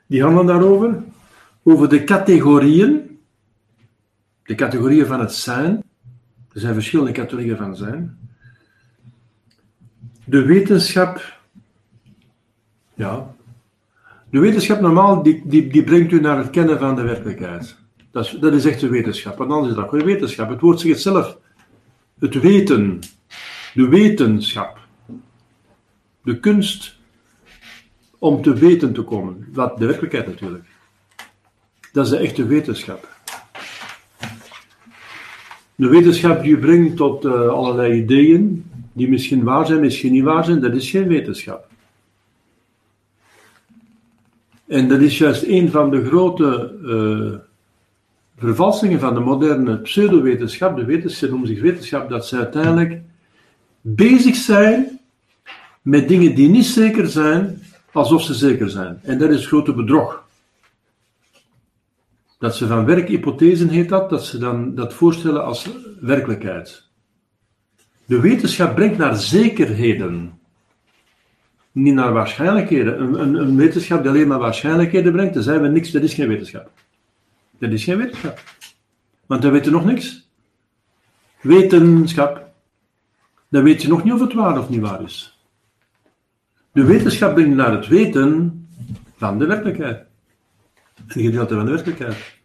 [0.07, 1.03] die handelen daarover,
[1.63, 3.10] over de categorieën,
[4.51, 5.83] de categorieën van het zijn,
[6.53, 8.19] er zijn verschillende categorieën van zijn,
[10.25, 11.39] de wetenschap
[12.95, 13.35] ja.
[14.31, 17.77] De wetenschap normaal, die, die, die brengt u naar het kennen van de werkelijkheid.
[18.11, 19.37] Dat is, dat is echt de wetenschap.
[19.37, 20.49] Want anders is dat gewoon wetenschap.
[20.49, 21.39] Het woord zegt zelf.
[22.19, 22.99] Het weten.
[23.75, 24.79] De wetenschap.
[26.23, 26.99] De kunst
[28.19, 29.49] om te weten te komen.
[29.53, 30.65] Wat de werkelijkheid natuurlijk.
[31.93, 33.20] Dat is de echte wetenschap.
[35.81, 40.25] De wetenschap die u brengt tot uh, allerlei ideeën, die misschien waar zijn, misschien niet
[40.25, 41.69] waar zijn, dat is geen wetenschap.
[44.67, 47.39] En dat is juist een van de grote uh,
[48.39, 53.01] vervalsingen van de moderne pseudowetenschap, de wetenschap noemt zich wetenschap, dat ze uiteindelijk
[53.81, 55.01] bezig zijn
[55.83, 57.63] met dingen die niet zeker zijn,
[57.93, 59.01] alsof ze zeker zijn.
[59.03, 60.29] En dat is grote bedrog.
[62.41, 65.69] Dat ze van werkhypothesen heet dat, dat ze dan dat voorstellen als
[66.01, 66.89] werkelijkheid.
[68.05, 70.41] De wetenschap brengt naar zekerheden,
[71.73, 73.01] niet naar waarschijnlijkheden.
[73.01, 76.15] Een, een, een wetenschap die alleen maar waarschijnlijkheden brengt, dan zijn we niks, dat is
[76.15, 76.71] geen wetenschap.
[77.59, 78.43] Dat is geen wetenschap.
[79.27, 80.29] Want dan weet je nog niks.
[81.41, 82.47] Wetenschap.
[83.49, 85.39] Dan weet je nog niet of het waar of niet waar is.
[86.73, 88.69] De wetenschap brengt naar het weten
[89.17, 90.10] van de werkelijkheid.
[91.15, 92.39] Een gedeelte van de werkelijkheid.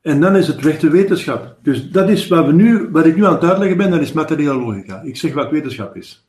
[0.00, 1.56] En dan is het de wetenschap.
[1.62, 4.12] Dus dat is wat, we nu, wat ik nu aan het uitleggen ben, dat is
[4.12, 5.00] materiële logica.
[5.02, 6.26] Ik zeg wat wetenschap is.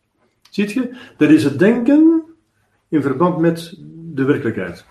[0.49, 0.95] Ziet je?
[1.17, 2.23] Dat is het denken
[2.89, 3.77] in verband met
[4.13, 4.85] de werkelijkheid.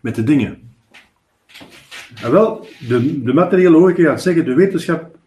[0.00, 0.70] Met de dingen.
[2.22, 5.18] En wel, de, de materiële logica gaat zeggen, de wetenschap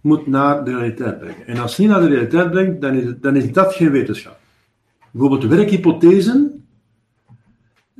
[0.00, 1.46] moet naar de realiteit brengen.
[1.46, 4.38] En als het niet naar de realiteit brengt, dan is, dan is dat geen wetenschap.
[5.10, 6.57] Bijvoorbeeld werkhypothesen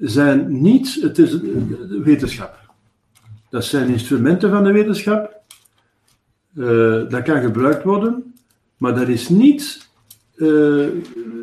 [0.01, 1.39] zijn niet het is
[1.89, 2.71] wetenschap.
[3.51, 5.37] Dat zijn instrumenten van de wetenschap.
[6.55, 8.35] Uh, dat kan gebruikt worden,
[8.77, 9.89] maar dat is niet
[10.35, 10.49] uh,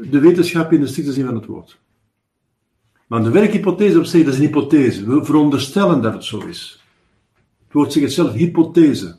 [0.09, 1.77] de wetenschap in de strikte zin van het woord.
[3.07, 5.05] Maar de werkhypothese op zich, dat is een hypothese.
[5.05, 6.83] We veronderstellen dat het zo is.
[7.63, 9.15] Het woord zegt zelf hypothese.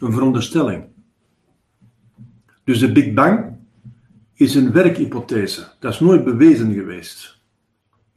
[0.00, 0.84] Een veronderstelling.
[2.64, 3.56] Dus de Big Bang
[4.34, 5.68] is een werkhypothese.
[5.78, 7.37] Dat is nooit bewezen geweest.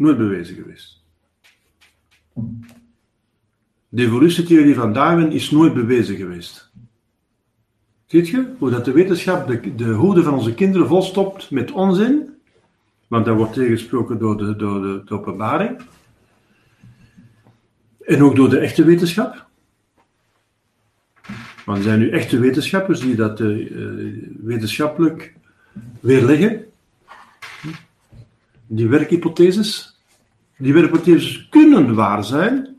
[0.01, 1.03] Nooit bewezen geweest.
[3.89, 6.71] De evolutietheorie van Darwin is nooit bewezen geweest.
[8.05, 12.29] Ziet je hoe dat de wetenschap de, de hoede van onze kinderen volstopt met onzin?
[13.07, 15.81] Want dat wordt tegengesproken door de, door de, de openbaring.
[18.01, 19.45] En ook door de echte wetenschap.
[21.65, 23.69] Want er zijn nu echte wetenschappers die dat uh,
[24.41, 25.33] wetenschappelijk
[25.99, 26.65] weerleggen.
[28.67, 29.90] Die werkhypotheses.
[30.62, 32.76] Die werkhypotheses kunnen waar zijn,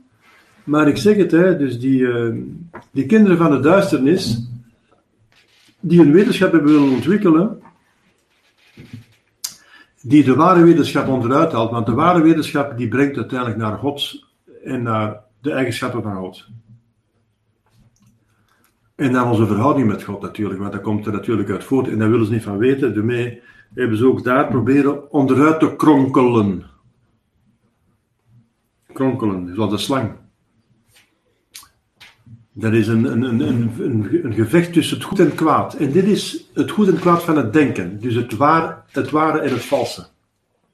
[0.64, 2.34] maar ik zeg het, hè, dus die, uh,
[2.90, 4.48] die kinderen van de duisternis,
[5.80, 7.62] die een wetenschap hebben willen ontwikkelen,
[10.02, 14.26] die de ware wetenschap onderuit haalt, want de ware wetenschap die brengt uiteindelijk naar God
[14.64, 16.46] en naar de eigenschappen van God.
[18.94, 21.98] En naar onze verhouding met God natuurlijk, want dat komt er natuurlijk uit voort en
[21.98, 22.94] daar willen ze niet van weten.
[22.94, 23.40] Daarmee
[23.74, 26.70] hebben ze ook daar proberen onderuit te kronkelen.
[28.92, 30.12] Kronkelen, zoals de slang.
[32.52, 33.70] Dat is een, een, een,
[34.24, 35.74] een, gevecht tussen het goed en kwaad.
[35.74, 38.00] En dit is het goed en kwaad van het denken.
[38.00, 40.06] Dus het, waar, het ware en het valse.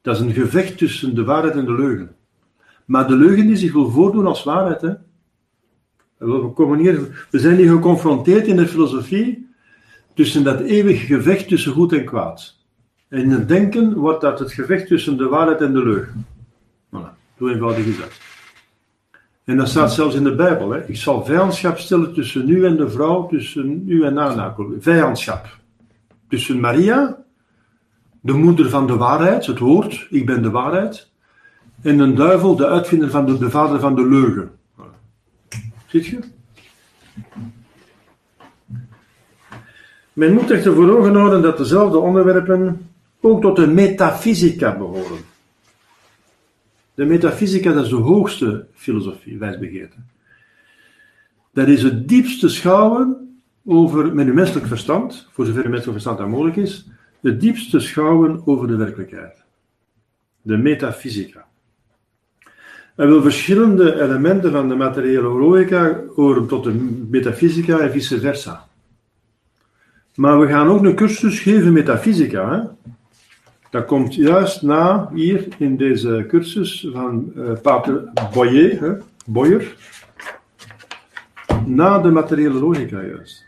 [0.03, 2.17] Dat is een gevecht tussen de waarheid en de leugen.
[2.85, 4.81] Maar de leugen die zich wil voordoen als waarheid.
[4.81, 4.93] Hè?
[6.19, 9.49] We, komen hier, we zijn hier geconfronteerd in de filosofie
[10.15, 12.57] tussen dat eeuwige gevecht tussen goed en kwaad.
[13.09, 16.27] En in het denken wordt dat het gevecht tussen de waarheid en de leugen.
[17.39, 18.21] Zo eenvoudig gezegd.
[19.45, 20.71] En dat staat zelfs in de Bijbel.
[20.71, 20.89] Hè.
[20.89, 25.59] Ik zal vijandschap stellen tussen u en de vrouw, tussen u en haar Vijandschap.
[26.29, 27.17] Tussen Maria,
[28.21, 31.11] de moeder van de waarheid, het woord, ik ben de waarheid,
[31.83, 34.51] en een duivel, de uitvinder van de, de vader van de leugen.
[35.87, 36.19] Ziet je?
[40.13, 45.19] Men moet echter voor ogen houden dat dezelfde onderwerpen ook tot de metafysica behoren.
[46.99, 49.97] De metafysica, dat is de hoogste filosofie, wijsbegeerte.
[51.53, 56.21] Dat is het diepste schouwen over, met uw menselijk verstand, voor zover uw menselijk verstand
[56.21, 56.89] aan mogelijk is,
[57.21, 59.45] het diepste schouwen over de werkelijkheid.
[60.43, 61.47] De metafysica.
[62.95, 66.73] En wil verschillende elementen van de materiële logica horen tot de
[67.11, 68.69] metafysica en vice versa.
[70.15, 72.51] Maar we gaan ook een cursus geven metafysica.
[72.51, 72.91] Hè?
[73.71, 78.93] Dat komt juist na, hier in deze cursus van uh, Pater Boyer, hè,
[79.27, 79.77] Boyer,
[81.67, 83.47] na de materiële logica juist.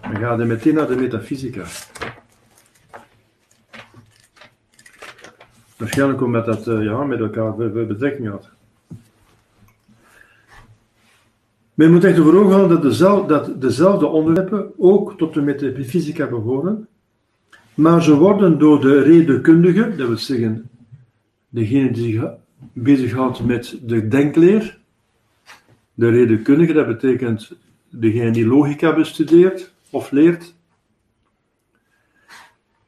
[0.00, 1.64] Dan gaat hij meteen naar de metafysica.
[5.76, 8.50] Waarschijnlijk omdat dat uh, ja, met elkaar betrekking had.
[11.74, 12.80] Men moet echt voor ogen houden
[13.28, 16.88] dat dezelfde onderwerpen ook tot de metafysica behoren,
[17.76, 20.70] maar ze worden door de redenkundige, dat wil zeggen
[21.48, 22.30] degene die zich
[22.72, 24.78] bezighoudt met de denkleer,
[25.94, 27.52] de redenkundige, dat betekent
[27.90, 30.54] degene die logica bestudeert of leert,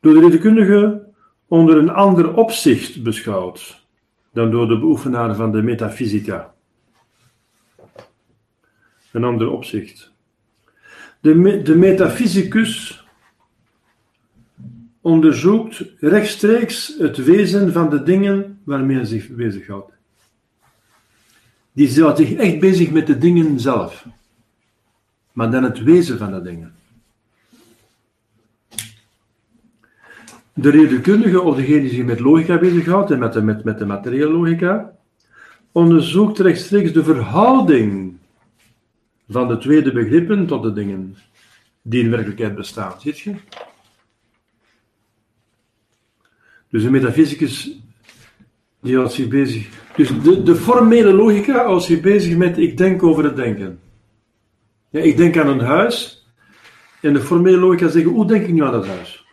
[0.00, 1.06] door de redenkundige
[1.46, 3.86] onder een ander opzicht beschouwd
[4.32, 6.54] dan door de beoefenaar van de metafysica.
[9.12, 10.12] een ander opzicht.
[11.20, 13.04] De, de metafysicus
[15.00, 19.92] onderzoekt rechtstreeks het wezen van de dingen waarmee hij zich bezighoudt.
[21.72, 24.06] Die houdt zich echt bezig met de dingen zelf,
[25.32, 26.72] maar dan het wezen van de dingen.
[30.52, 33.86] De redenkundige of degene die zich met logica bezighoudt en met de, met, met de
[33.86, 34.92] materiële logica,
[35.72, 38.16] onderzoekt rechtstreeks de verhouding
[39.28, 41.16] van de tweede begrippen tot de dingen
[41.82, 43.00] die in werkelijkheid bestaan.
[43.00, 43.34] Ziet je?
[46.70, 47.78] Dus een metafysicus
[48.80, 49.68] die houdt zich bezig.
[49.96, 53.80] Dus de, de formele logica houdt zich bezig met ik denk over het denken.
[54.90, 56.26] Ja, ik denk aan een huis.
[57.00, 59.26] En de formele logica zegt hoe denk ik nu aan dat huis?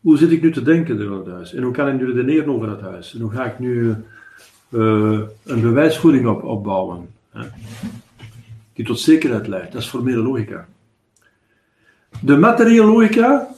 [0.00, 1.54] Hoe zit ik nu te denken over het huis?
[1.54, 3.14] En hoe kan ik nu redeneren over het huis?
[3.14, 3.94] En hoe ga ik nu
[4.70, 7.08] uh, een bewijsvoering op, opbouwen?
[8.72, 9.72] Die tot zekerheid leidt.
[9.72, 10.68] Dat is formele logica.
[12.20, 13.48] De materiële logica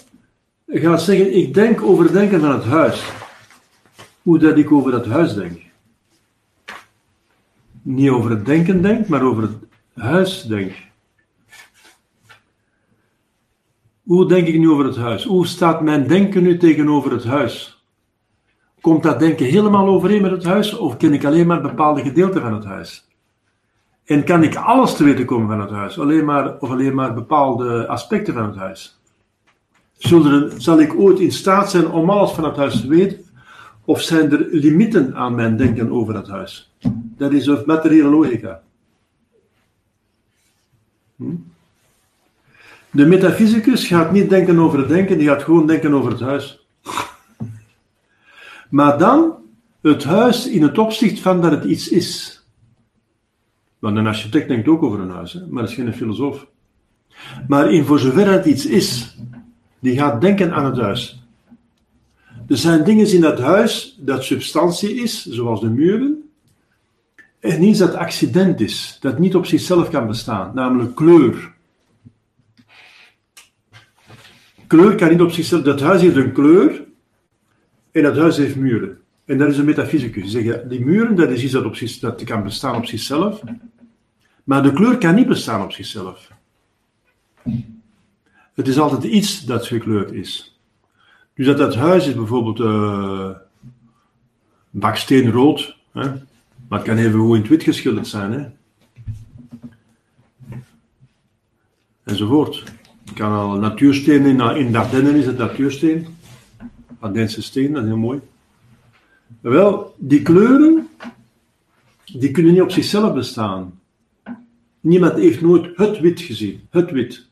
[0.70, 3.12] gaat zeggen, ik denk over het denken van het huis.
[4.22, 5.60] Hoe dat ik over het huis denk.
[7.82, 9.56] Niet over het denken denk, maar over het
[9.94, 10.72] huis denk.
[14.02, 15.24] Hoe denk ik nu over het huis?
[15.24, 17.84] Hoe staat mijn denken nu tegenover het huis?
[18.80, 22.40] Komt dat denken helemaal overeen met het huis, of ken ik alleen maar bepaalde gedeelten
[22.40, 23.08] van het huis?
[24.04, 27.14] En kan ik alles te weten komen van het huis, alleen maar, of alleen maar
[27.14, 28.99] bepaalde aspecten van het huis?
[30.00, 33.24] Zullen, zal ik ooit in staat zijn om alles van het huis te weten?
[33.84, 36.72] Of zijn er limieten aan mijn denken over het huis?
[37.16, 38.62] Dat is een materiële logica.
[41.16, 41.24] Hm?
[42.90, 46.66] De metafysicus gaat niet denken over het denken, die gaat gewoon denken over het huis.
[48.70, 49.34] Maar dan
[49.80, 52.42] het huis in het opzicht van dat het iets is.
[53.78, 55.40] Want een architect denkt ook over een huis, hè?
[55.48, 56.46] maar dat is geen filosoof.
[57.48, 59.16] Maar in voor zover het iets is,
[59.80, 61.22] die gaat denken aan het huis.
[62.48, 66.30] Er zijn dingen in dat huis dat substantie is, zoals de muren,
[67.40, 71.52] en iets dat accident is, dat niet op zichzelf kan bestaan, namelijk kleur.
[74.66, 76.84] Kleur kan niet op zichzelf, dat huis heeft een kleur
[77.90, 78.98] en dat huis heeft muren.
[79.24, 80.22] En dat is een metafysicus.
[80.22, 83.42] Die zeggen, die muren, dat is iets dat, op zich, dat kan bestaan op zichzelf,
[84.44, 86.30] maar de kleur kan niet bestaan op zichzelf.
[88.60, 90.58] Het is altijd iets dat gekleurd is.
[91.34, 93.30] Dus dat dat huis is bijvoorbeeld uh,
[94.70, 96.02] baksteenrood, hè?
[96.68, 98.32] maar het kan even goed in het wit geschilderd zijn.
[98.32, 98.46] Hè?
[102.04, 102.64] Enzovoort.
[103.04, 106.06] Het kan al natuursteen in, in Dardenne is het natuursteen.
[106.98, 108.20] Ardense steen, dat is heel mooi.
[109.40, 110.88] Wel, die kleuren,
[112.04, 113.80] die kunnen niet op zichzelf bestaan.
[114.80, 117.28] Niemand heeft nooit het wit gezien, het wit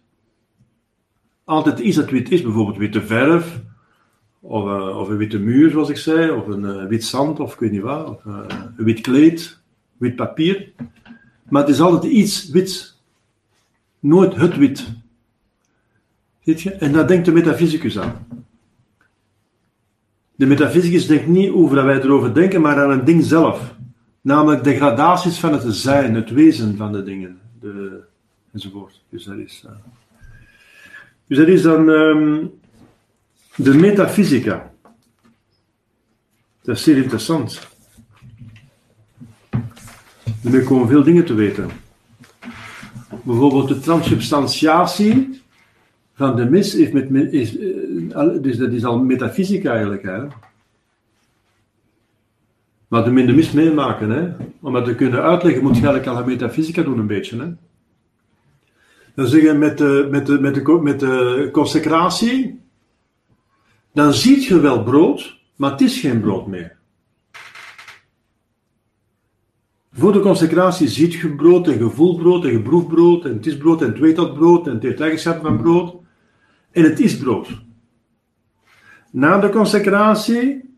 [1.49, 3.61] altijd iets dat wit is, bijvoorbeeld witte verf,
[4.41, 7.53] of, uh, of, een witte muur, zoals ik zei, of een uh, wit zand, of
[7.53, 8.39] ik weet niet wat, of uh,
[8.77, 9.61] een wit kleed,
[9.97, 10.73] wit papier.
[11.49, 13.03] Maar het is altijd iets wits.
[14.01, 14.93] Nooit het wit.
[16.41, 16.71] Ziet je?
[16.71, 18.27] En daar denkt de metafysicus aan.
[20.35, 23.75] De metafysicus denkt niet over dat wij erover denken, maar aan een ding zelf.
[24.21, 28.01] Namelijk de gradaties van het zijn, het wezen van de dingen, de,
[28.53, 29.01] enzovoort.
[29.09, 29.65] Dus dat is.
[31.29, 32.51] Dus dat is dan um,
[33.57, 34.73] de metafysica.
[36.63, 37.69] Dat is zeer interessant.
[40.43, 41.69] Daarmee komen veel dingen te weten.
[43.23, 45.43] Bijvoorbeeld de transsubstantiatie
[46.15, 47.57] van de mis is, met, is,
[48.41, 50.03] dus dat is al metafysica eigenlijk.
[50.03, 50.27] Hè?
[52.89, 54.33] Wat we in de mis meemaken, hè?
[54.61, 57.39] om dat te kunnen uitleggen, moet je eigenlijk al metafysica doen een beetje.
[57.39, 57.68] Hè?
[59.19, 62.61] Dan zeggen met de, met de, met de, met de consecratie,
[63.93, 66.77] dan ziet je wel brood, maar het is geen brood meer.
[69.93, 73.33] Voor de consecratie ziet je brood en je voelt brood en je proeft brood en
[73.33, 75.95] het is brood en het weet dat brood en het heeft eigenschappen van brood.
[76.71, 77.49] En het is brood.
[79.11, 80.77] Na de consecratie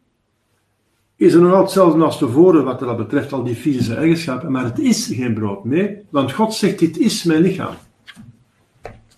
[1.16, 4.64] is er nog altijd hetzelfde als tevoren wat dat betreft al die fysische eigenschappen, maar
[4.64, 7.74] het is geen brood meer, want God zegt dit is mijn lichaam.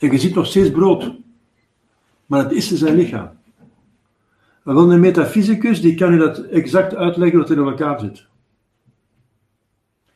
[0.02, 1.12] En je ziet nog steeds brood.
[2.26, 3.30] Maar het is zijn lichaam.
[4.64, 8.26] En dan een metafysicus, die kan je dat exact uitleggen wat er in elkaar zit.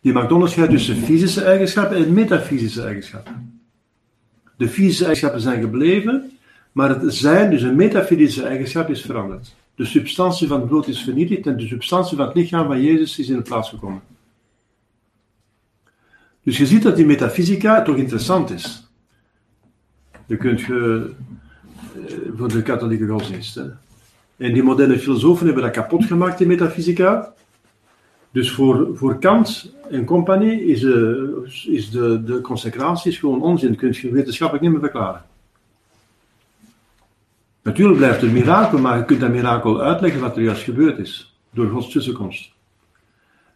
[0.00, 3.60] Die maakt onderscheid tussen fysische eigenschappen en metafysische eigenschappen.
[4.56, 6.30] De fysische eigenschappen zijn gebleven,
[6.72, 9.54] maar het zijn, dus een metafysische eigenschap, is veranderd.
[9.74, 13.18] De substantie van het brood is vernietigd en de substantie van het lichaam van Jezus
[13.18, 14.00] is in de plaats gekomen.
[16.42, 18.85] Dus je ziet dat die metafysica toch interessant is.
[20.26, 21.10] Dat kunt je
[21.94, 23.54] eh, voor de katholieke godsdienst.
[23.54, 23.64] Hè.
[24.36, 27.32] En die moderne filosofen hebben dat kapot gemaakt, die metafysica.
[28.30, 31.16] Dus voor, voor Kant en compagnie is, uh,
[31.66, 33.68] is de, de consecratie is gewoon onzin.
[33.68, 35.24] Dat kun je wetenschappelijk niet meer verklaren.
[37.62, 41.36] Natuurlijk blijft het mirakel, maar je kunt dat mirakel uitleggen wat er juist gebeurd is.
[41.50, 42.50] Door Gods tussenkomst.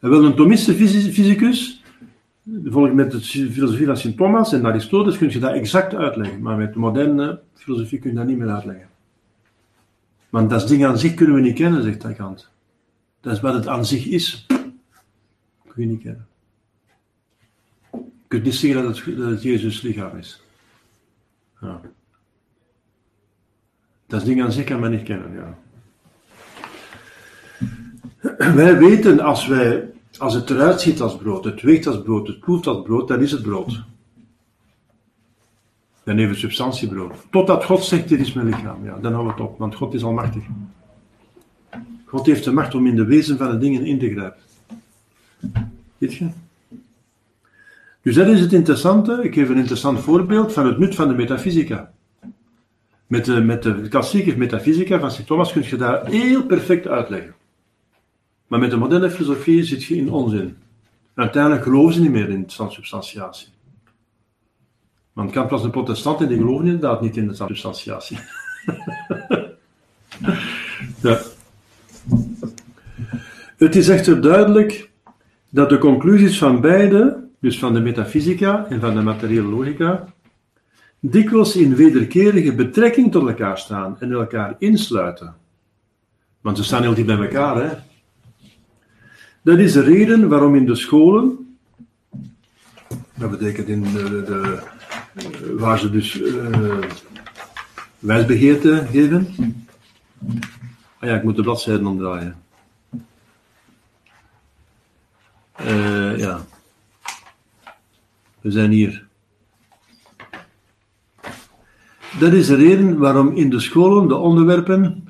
[0.00, 0.74] En wel een Thomische
[1.12, 1.79] fysicus,
[2.44, 3.20] volgens met de
[3.50, 6.42] filosofie van Sint Thomas en Aristoteles kun je dat exact uitleggen.
[6.42, 8.88] Maar met de moderne filosofie kun je dat niet meer uitleggen.
[10.28, 12.50] Want dat ding aan zich kunnen we niet kennen, zegt Kant.
[13.20, 14.46] Dat is wat het aan zich is.
[15.66, 16.26] Kun je niet kennen.
[17.92, 20.42] Je kunt niet zeggen dat het, dat het Jezus lichaam is.
[21.60, 21.80] Ja.
[24.06, 25.58] Dat ding aan zich kan men niet kennen, ja.
[28.54, 29.90] Wij weten als, wij,
[30.20, 33.20] als het eruit ziet als brood, het weegt als brood, het proeft als brood, dan
[33.22, 33.82] is het brood.
[36.04, 37.14] Dan heeft het substantiebrood.
[37.30, 38.84] Totdat God zegt, dit is mijn lichaam.
[38.84, 40.42] Ja, dan houdt het op, want God is almachtig.
[42.04, 44.42] God heeft de macht om in de wezen van de dingen in te grijpen.
[45.98, 46.28] Weet je?
[48.02, 49.20] Dus dat is het interessante.
[49.22, 51.92] Ik geef een interessant voorbeeld van het nut van de metafysica.
[53.06, 57.34] Met de, met de klassieke metafysica van Sint Thomas kun je dat heel perfect uitleggen.
[58.50, 60.56] Maar met de moderne filosofie zit je in onzin.
[61.14, 63.48] uiteindelijk geloven ze niet meer in transubstantiatie.
[65.12, 68.16] Want Kant was een protestant en die geloven inderdaad niet in de transubstantiatie.
[71.02, 71.20] ja.
[73.56, 74.90] Het is echter duidelijk
[75.48, 80.04] dat de conclusies van beide, dus van de metafysica en van de materiële logica,
[81.00, 85.34] dikwijls in wederkerige betrekking tot elkaar staan en elkaar insluiten.
[86.40, 87.88] Want ze staan heel dicht bij elkaar, hè.
[89.42, 91.56] Dat is de reden waarom in de scholen,
[93.14, 94.62] dat betekent in de, de
[95.56, 96.78] waar ze dus uh,
[97.98, 99.34] wijsbegeerte geven.
[100.98, 102.36] Ah ja, ik moet de bladzijden omdraaien.
[105.60, 106.46] Uh, ja.
[108.40, 109.06] We zijn hier.
[112.18, 115.09] Dat is de reden waarom in de scholen de onderwerpen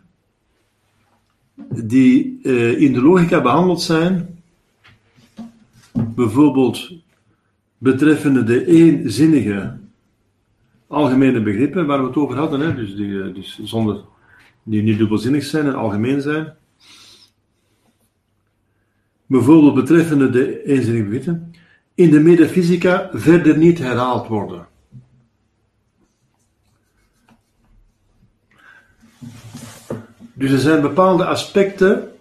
[1.74, 4.42] die uh, in de logica behandeld zijn,
[5.92, 6.92] bijvoorbeeld
[7.78, 9.78] betreffende de eenzinnige
[10.86, 14.00] algemene begrippen waar we het over hadden, hè, dus, die, eh, dus zonder,
[14.62, 16.54] die niet dubbelzinnig zijn en algemeen zijn.
[19.26, 21.54] Bijvoorbeeld betreffende de eenzinnige begrippen,
[21.94, 24.66] in de metafysica verder niet herhaald worden.
[30.41, 32.12] Dus er zijn bepaalde aspecten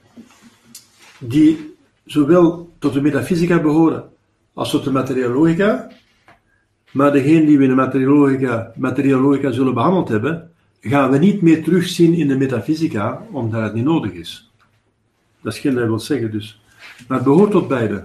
[1.20, 4.10] die zowel tot de metafysica behoren
[4.54, 5.92] als tot de materiële logica,
[6.92, 10.52] maar degene die we in de materiologica, materiologica zullen behandeld hebben,
[10.82, 14.52] gaan we niet meer terugzien in de metafysica, omdat het niet nodig is.
[15.42, 16.62] Dat is geen dat wil zeggen dus.
[17.08, 18.04] Maar het behoort tot beide.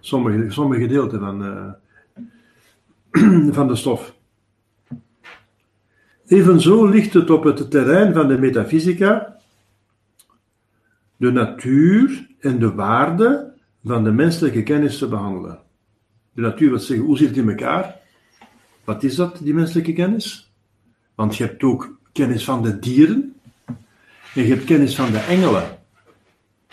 [0.00, 1.72] Sommige, sommige gedeelten van, uh,
[3.58, 4.15] van de stof.
[6.26, 9.36] Evenzo ligt het op het terrein van de metafysica
[11.16, 13.52] de natuur en de waarde
[13.84, 15.58] van de menselijke kennis te behandelen.
[16.32, 17.96] De natuur wil zeggen, hoe zit het in elkaar?
[18.84, 20.52] Wat is dat, die menselijke kennis?
[21.14, 23.34] Want je hebt ook kennis van de dieren
[24.34, 25.78] en je hebt kennis van de engelen.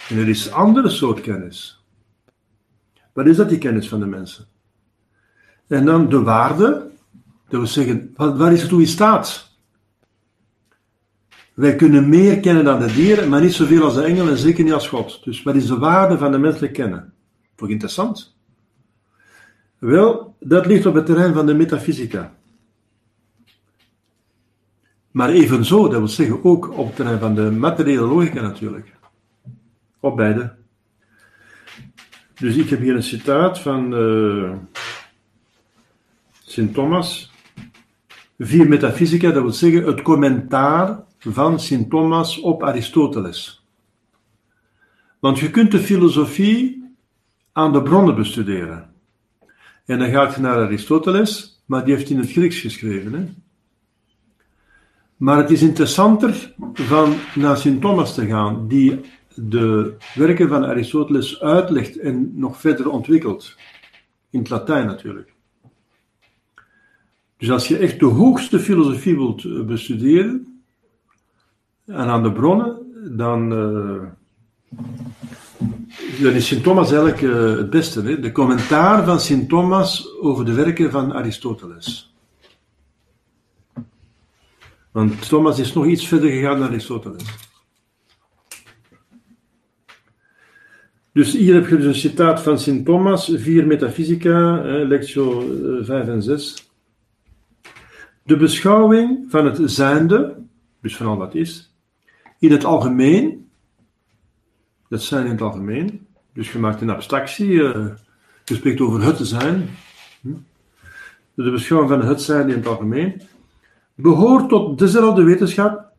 [0.10, 1.84] En er is een andere soort kennis.
[3.14, 4.46] Wat is dat, die kennis van de mensen?
[5.68, 6.92] En dan de waarde,
[7.54, 9.52] dat wil zeggen, waar is het toe in staat?
[11.54, 14.64] Wij kunnen meer kennen dan de dieren, maar niet zoveel als de engelen en zeker
[14.64, 15.24] niet als God.
[15.24, 17.14] Dus wat is de waarde van de menselijk kennen?
[17.56, 18.36] Toch interessant?
[19.78, 22.36] Wel, dat ligt op het terrein van de metafysica.
[25.12, 28.94] Maar evenzo, dat wil zeggen ook op het terrein van de materiële logica natuurlijk.
[30.00, 30.56] Op beide.
[32.36, 34.54] Dus ik heb hier een citaat van uh,
[36.46, 37.33] Sint Thomas.
[38.38, 43.66] Vier metafysica, dat wil zeggen het commentaar van Sint Thomas op Aristoteles.
[45.20, 46.84] Want je kunt de filosofie
[47.52, 48.94] aan de bronnen bestuderen.
[49.86, 53.14] En dan gaat je naar Aristoteles, maar die heeft in het Grieks geschreven.
[53.14, 53.26] Hè?
[55.18, 59.02] Maar het is interessanter van naar Sint Thomas te gaan, die
[59.36, 63.56] de werken van Aristoteles uitlegt en nog verder ontwikkelt.
[64.30, 65.33] In het Latijn natuurlijk.
[67.44, 70.62] Dus als je echt de hoogste filosofie wilt eh, bestuderen,
[71.86, 72.78] en aan de bronnen,
[73.18, 73.50] dan
[76.22, 78.02] dan is Sint Thomas eigenlijk uh, het beste.
[78.02, 78.20] Hè?
[78.20, 82.16] De commentaar van Sint Thomas over de werken van Aristoteles.
[84.92, 87.26] Want Thomas is nog iets verder gegaan dan Aristoteles.
[91.14, 95.44] Dus hier heb je dus een citaat van Sint Thomas, 4 Metaphysica, lectio
[95.82, 96.72] 5 en 6.
[98.24, 100.44] De beschouwing van het zijnde,
[100.82, 101.74] dus van al wat is,
[102.40, 103.50] in het algemeen,
[104.90, 107.88] dat zijn in het algemeen, dus je maakt abstractie, uh,
[108.46, 109.70] je spreekt over het zijn,
[110.22, 110.34] hm?
[111.34, 113.22] de beschouwing van het zijn in het algemeen,
[113.96, 115.92] behoort tot dezelfde wetenschap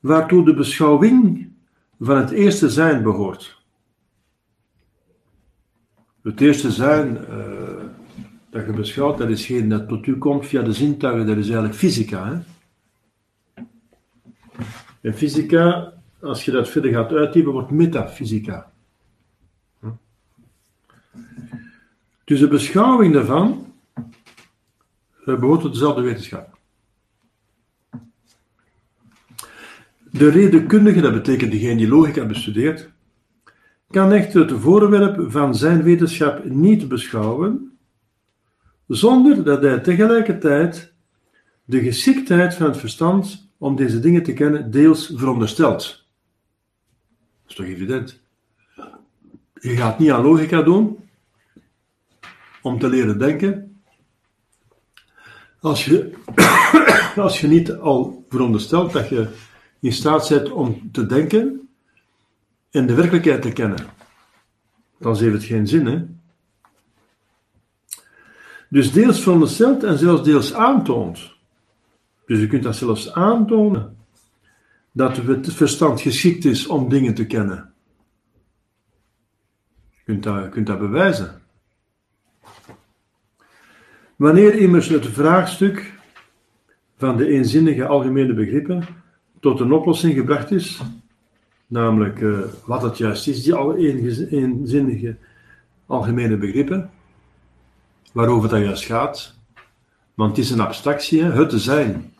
[0.00, 1.48] waartoe de beschouwing
[2.00, 3.58] van het eerste zijn behoort.
[6.22, 7.79] Het eerste zijn uh,
[8.50, 11.44] dat je beschouwt, dat is geen dat tot u komt via de zintuigen, dat is
[11.44, 12.26] eigenlijk fysica.
[12.26, 12.38] Hè?
[15.00, 18.72] En fysica, als je dat verder gaat uitdiepen, wordt metafysica.
[22.24, 23.72] Dus de beschouwing daarvan
[25.24, 26.58] behoort tot dezelfde wetenschap.
[30.10, 32.90] De redenkundige, dat betekent degene die logica bestudeert,
[33.90, 37.78] kan echter het voorwerp van zijn wetenschap niet beschouwen,
[38.90, 40.92] zonder dat hij tegelijkertijd
[41.64, 46.04] de geschiktheid van het verstand om deze dingen te kennen deels veronderstelt.
[47.42, 48.20] Dat is toch evident?
[49.60, 51.08] Je gaat niet aan logica doen
[52.62, 53.82] om te leren denken.
[55.60, 56.12] Als je,
[57.16, 59.28] als je niet al veronderstelt dat je
[59.80, 61.68] in staat bent om te denken,
[62.70, 63.86] en de werkelijkheid te kennen.
[64.98, 66.04] Dan heeft het geen zin, hè?
[68.70, 71.32] Dus deels veronderstelt en zelfs deels aantoont.
[72.26, 73.96] Dus je kunt dat zelfs aantonen.
[74.92, 77.72] Dat het verstand geschikt is om dingen te kennen.
[79.90, 81.42] Je kunt dat, kunt dat bewijzen.
[84.16, 85.92] Wanneer immers het vraagstuk
[86.96, 88.86] van de eenzinnige algemene begrippen
[89.40, 90.80] tot een oplossing gebracht is,
[91.66, 95.16] namelijk uh, wat het juist is, die al eenzinnige
[95.86, 96.90] algemene begrippen,
[98.12, 99.34] waarover dat juist gaat.
[100.14, 102.14] Want het is een abstractie, het te zijn.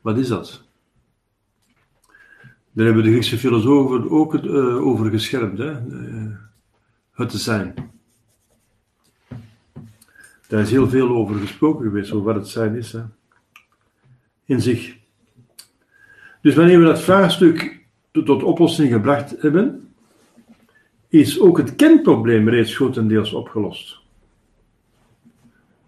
[0.00, 0.62] Wat is dat?
[2.72, 5.86] Daar hebben de Griekse filosofen ook uh, over geschermd, hè?
[5.86, 6.36] Uh,
[7.12, 7.74] het te zijn.
[10.48, 12.92] Daar is heel veel over gesproken geweest, over wat het zijn is.
[12.92, 13.02] Hè?
[14.44, 14.96] In zich.
[16.42, 19.83] Dus wanneer we dat vraagstuk tot oplossing gebracht hebben,
[21.20, 23.98] is ook het kenprobleem reeds grotendeels opgelost.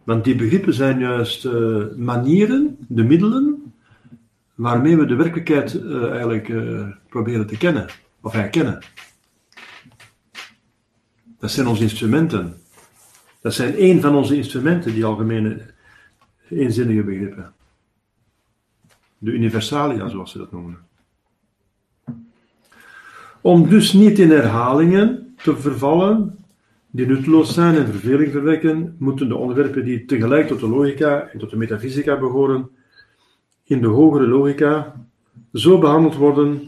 [0.05, 3.73] Want die begrippen zijn juist uh, manieren, de middelen,
[4.55, 7.87] waarmee we de werkelijkheid uh, eigenlijk uh, proberen te kennen,
[8.21, 8.79] of herkennen.
[11.39, 12.55] Dat zijn onze instrumenten.
[13.41, 15.67] Dat zijn één van onze instrumenten, die algemene
[16.51, 17.53] eenzinnige begrippen.
[19.19, 20.79] De universalia, zoals ze dat noemen.
[23.47, 26.39] Om dus niet in herhalingen te vervallen,
[26.91, 31.39] die nutteloos zijn en verveling verwekken, moeten de onderwerpen die tegelijk tot de logica en
[31.39, 32.69] tot de metafysica behoren,
[33.65, 35.07] in de hogere logica
[35.53, 36.61] zo behandeld worden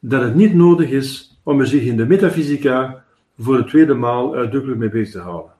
[0.00, 3.04] dat het niet nodig is om er zich in de metafysica
[3.38, 5.52] voor de tweede maal uitdrukkelijk mee bezig te houden.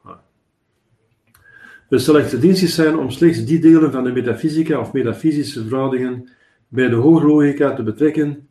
[1.88, 6.28] Het zal echter zijn om slechts die delen van de metafysica of metafysische verhoudingen
[6.68, 8.48] bij de hooglogica te betrekken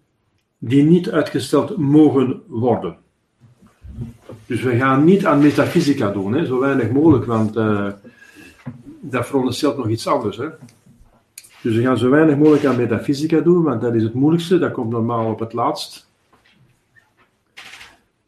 [0.68, 2.97] die niet uitgesteld mogen worden.
[4.45, 7.91] Dus we gaan niet aan metafysica doen, hè, zo weinig mogelijk, want uh,
[9.01, 10.38] dat veronderstelt nog iets anders.
[10.38, 10.47] Hè.
[11.61, 14.72] Dus we gaan zo weinig mogelijk aan metafysica doen, want dat is het moeilijkste, dat
[14.72, 16.09] komt normaal op het laatst.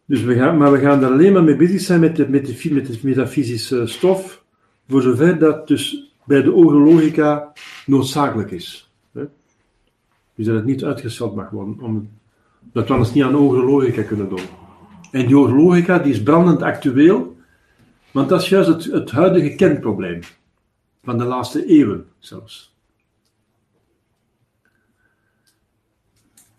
[0.06, 2.46] Dus we gaan, maar we gaan er alleen maar mee bezig zijn met de, met
[2.46, 4.44] de, met de metafysische stof,
[4.88, 7.54] voor zover dat dus bij de logica
[7.86, 8.92] noodzakelijk is.
[10.36, 12.10] Dus dat het niet uitgesteld mag worden, om,
[12.78, 14.46] dat we anders niet aan hogere logica kunnen doen.
[15.12, 17.38] En die hogere logica die is brandend actueel,
[18.12, 20.20] want dat is juist het, het huidige kenprobleem.
[21.04, 22.76] Van de laatste eeuwen zelfs.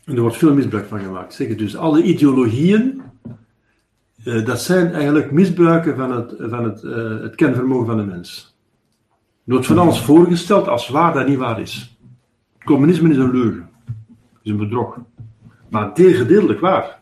[0.04, 1.34] En er wordt veel misbruik van gemaakt.
[1.34, 3.02] Zeg dus alle ideologieën,
[4.24, 7.34] eh, dat zijn eigenlijk misbruiken van het, van het, uh, het
[7.86, 8.56] van de mens.
[9.44, 11.98] Er wordt van alles voorgesteld als waar dat niet waar is.
[12.64, 13.68] Communisme is een leugen,
[14.42, 14.98] is een bedrog.
[15.68, 16.98] Maar deel gedeeltelijk waar.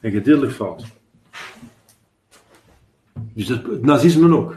[0.00, 0.84] En gedeeltelijk fout.
[3.32, 4.56] Dus het, nazisme ook.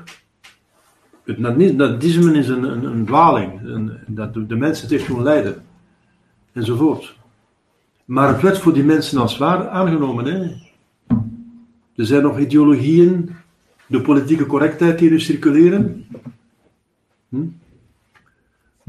[1.24, 3.62] Het nazisme is een, een, dwaling.
[3.64, 5.64] Een, dat de, mensen heeft doen lijden.
[6.52, 7.16] Enzovoort.
[8.06, 10.26] Maar het werd voor die mensen als waar aangenomen.
[10.26, 10.40] Hè?
[11.96, 13.36] Er zijn nog ideologieën,
[13.88, 16.06] de politieke correctheid die circuleren.
[17.30, 17.46] Hm?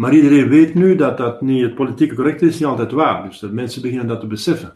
[0.03, 3.29] Maar iedereen weet nu dat dat niet, het politieke correct is niet altijd waar.
[3.29, 4.73] Dus dat mensen beginnen dat te beseffen.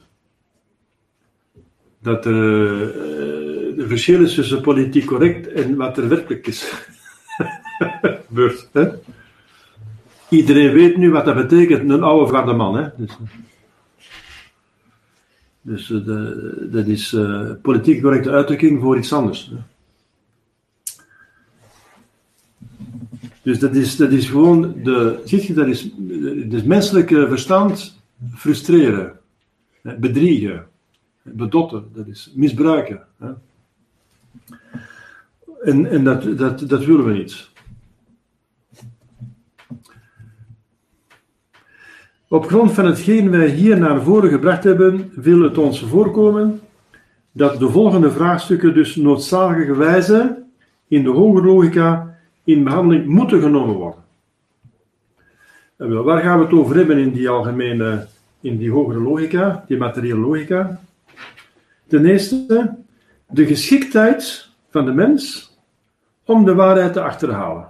[1.98, 6.72] Dat er uh, de verschil is tussen politiek correct en wat er werkelijk is?
[10.28, 12.76] Iedereen weet nu wat dat betekent, een oude verwarde man.
[12.76, 12.88] Hè?
[12.96, 13.16] Dus,
[15.60, 17.16] dus uh, de, dat is
[17.62, 19.52] politiek correcte uitdrukking voor iets anders.
[23.46, 25.82] Dus dat is, dat is gewoon de, ziet je, dat is
[26.50, 28.02] het menselijke verstand
[28.34, 29.18] frustreren,
[29.82, 30.66] bedriegen,
[31.22, 33.02] bedotten, dat is misbruiken.
[33.18, 33.28] Hè.
[35.62, 37.48] En, en dat, dat, dat willen we niet.
[42.28, 46.60] Op grond van hetgeen wij hier naar voren gebracht hebben, wil het ons voorkomen
[47.32, 50.42] dat de volgende vraagstukken dus noodzakelijkerwijze
[50.88, 52.14] in de hogere logica
[52.46, 54.04] in behandeling moeten genomen worden.
[55.76, 58.06] En waar gaan we het over hebben in die algemene,
[58.40, 60.80] in die hogere logica, die materiële logica?
[61.86, 62.74] Ten eerste,
[63.28, 65.52] de geschiktheid van de mens
[66.24, 67.68] om de waarheid te achterhalen.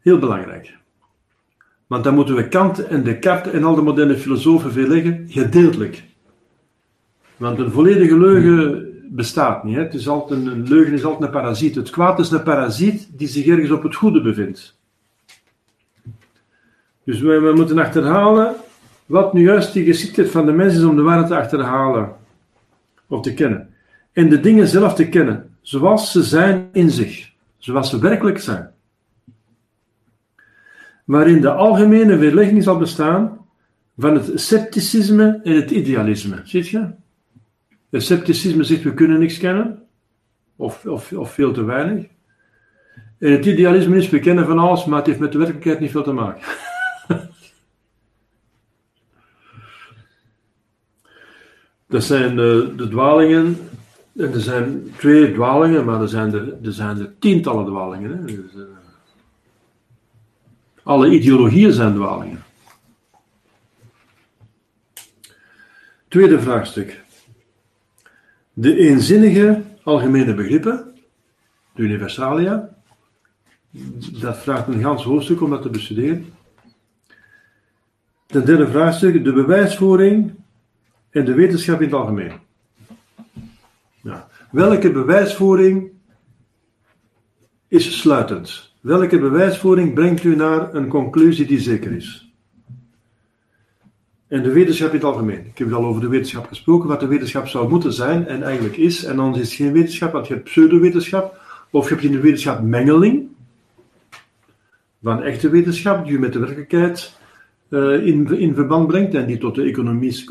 [0.00, 0.74] Heel belangrijk.
[1.86, 6.04] Want dan moeten we Kant en Descartes en al de moderne filosofen veel leggen, gedeeltelijk.
[7.36, 9.74] Want een volledige leugen bestaat niet.
[9.74, 9.82] Hè.
[9.82, 11.74] Het is altijd een, leugen is altijd een parasiet.
[11.74, 14.78] Het kwaad is een parasiet die zich ergens op het goede bevindt.
[17.04, 18.54] Dus we, moeten achterhalen
[19.06, 22.12] wat nu juist die geschiktheid van de mens is om de waarheid te achterhalen
[23.06, 23.74] of te kennen.
[24.12, 28.70] En de dingen zelf te kennen, zoals ze zijn in zich, zoals ze werkelijk zijn.
[31.04, 33.38] Waarin de algemene weerlegging zal bestaan
[33.98, 36.40] van het scepticisme en het idealisme.
[36.44, 36.90] Ziet je?
[37.90, 39.82] Het scepticisme zegt we kunnen niks kennen,
[40.56, 42.06] of, of, of veel te weinig.
[43.18, 45.90] En het idealisme is we kennen van alles, maar het heeft met de werkelijkheid niet
[45.90, 46.42] veel te maken.
[51.88, 53.58] dat zijn de, de dwalingen,
[54.16, 58.10] en er zijn twee dwalingen, maar er zijn er, er, zijn er tientallen dwalingen.
[58.10, 58.24] Hè?
[58.24, 58.62] Dus, uh,
[60.82, 62.44] alle ideologieën zijn dwalingen.
[66.08, 67.04] Tweede vraagstuk.
[68.58, 70.94] De eenzinnige algemene begrippen,
[71.74, 72.76] de universalia,
[74.20, 76.26] dat vraagt een gans hoofdstuk om dat te bestuderen.
[78.26, 80.34] Ten derde vraagstuk, de bewijsvoering
[81.10, 82.32] en de wetenschap in het algemeen.
[84.50, 85.90] Welke bewijsvoering
[87.68, 88.74] is sluitend?
[88.80, 92.25] Welke bewijsvoering brengt u naar een conclusie die zeker is?
[94.36, 95.46] En de wetenschap in het algemeen.
[95.46, 98.76] Ik heb al over de wetenschap gesproken, wat de wetenschap zou moeten zijn en eigenlijk
[98.76, 99.04] is.
[99.04, 101.40] En dan is het geen wetenschap, want je hebt pseudowetenschap.
[101.70, 103.26] Of je hebt in de wetenschap mengeling
[105.02, 107.18] van echte wetenschap, die je met de werkelijkheid
[107.70, 109.74] uh, in, in verband brengt en die tot de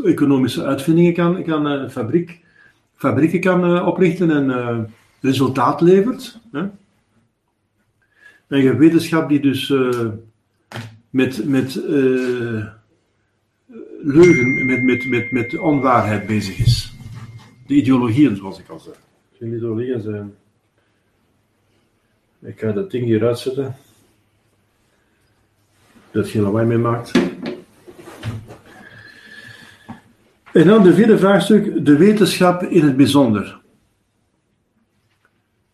[0.03, 2.39] economische uitvindingen kan, kan uh, fabriek,
[2.95, 4.89] fabrieken kan uh, oprichten en
[5.21, 6.39] resultaat levert.
[6.51, 6.59] Hè?
[8.47, 9.73] En je hebt wetenschap die dus
[11.09, 11.81] met, met
[14.05, 16.93] leugen, met, met, met, met onwaarheid bezig is.
[17.67, 18.95] De ideologieën, zoals ik al zei.
[19.39, 20.35] Geen ideologieën zijn.
[22.41, 23.75] Ik ga dat ding hier uitzetten.
[26.11, 27.11] Dat geen lawaai mee maakt.
[30.53, 33.59] En dan de vierde vraagstuk, de wetenschap in het bijzonder.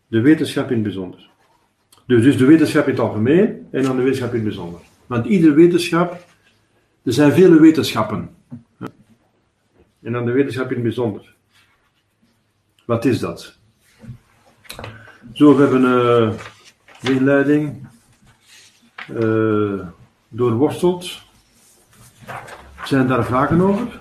[0.06, 1.30] De wetenschap in het bijzonder.
[2.06, 4.80] Dus, dus de wetenschap in het algemeen en dan de wetenschap in het bijzonder.
[5.06, 6.26] Want iedere wetenschap
[7.04, 8.36] er zijn vele wetenschappen.
[10.02, 11.34] En dan de wetenschap in het bijzonder.
[12.84, 13.58] Wat is dat?
[15.32, 16.32] Zo, we hebben uh,
[17.16, 17.88] inleiding
[19.10, 19.86] uh,
[20.28, 21.22] doorworsteld.
[22.84, 24.00] Zijn daar vragen over?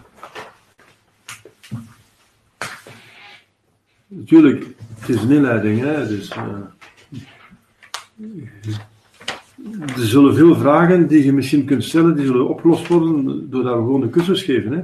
[4.08, 4.66] Natuurlijk,
[5.00, 6.46] het is een inleiding, hè, dus uh,
[9.82, 13.76] er zullen veel vragen die je misschien kunt stellen, die zullen opgelost worden door daar
[13.76, 14.72] gewoon een cursus geven.
[14.72, 14.84] Hè?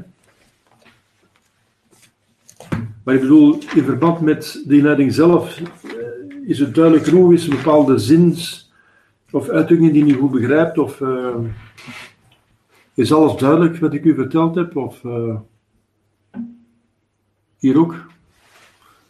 [3.03, 7.47] Maar ik bedoel, in verband met de inleiding zelf, eh, is het duidelijk genoeg, is
[7.47, 8.71] een bepaalde zins
[9.31, 11.35] of uitdrukking die je niet goed begrijpt, of uh,
[12.93, 15.39] is alles duidelijk wat ik u verteld heb, of uh,
[17.57, 17.95] hier ook.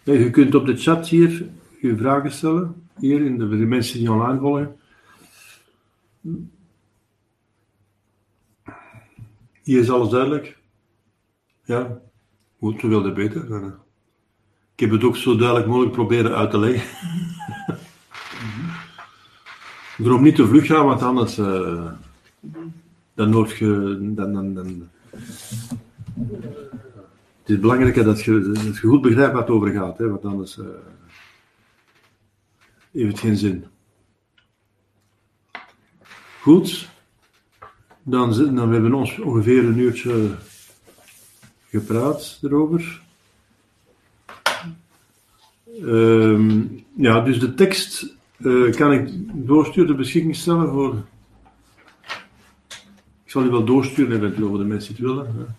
[0.03, 1.45] je kunt op de chat hier
[1.81, 4.76] je vragen stellen, hier in de, de mensen die online volgen.
[9.63, 10.57] Hier is alles duidelijk.
[11.63, 11.99] Ja,
[12.59, 13.47] goed, we wilden beter.
[13.47, 13.71] Dan, eh.
[14.73, 17.07] Ik heb het ook zo duidelijk mogelijk proberen uit te leggen.
[20.03, 21.91] Daarom niet te vlug gaan, want anders uh,
[23.13, 23.97] dan word je.
[24.15, 24.89] Dan, dan,
[27.41, 30.57] het is belangrijk dat je, dat goed begrijpt wat het over gaat, hè, want anders
[30.57, 30.65] uh,
[32.91, 33.65] heeft het geen zin.
[36.47, 36.89] Goed,
[38.03, 40.29] dan, dan hebben we ons ongeveer een uurtje
[41.69, 43.01] gepraat erover.
[45.81, 46.61] Ehm,
[46.95, 49.09] ja, dus de tekst uh, kan ik
[49.47, 50.95] doorsturen, de beschikking stellen voor.
[53.23, 55.55] Ik zal die wel doorsturen eventueel voor de mensen die het willen.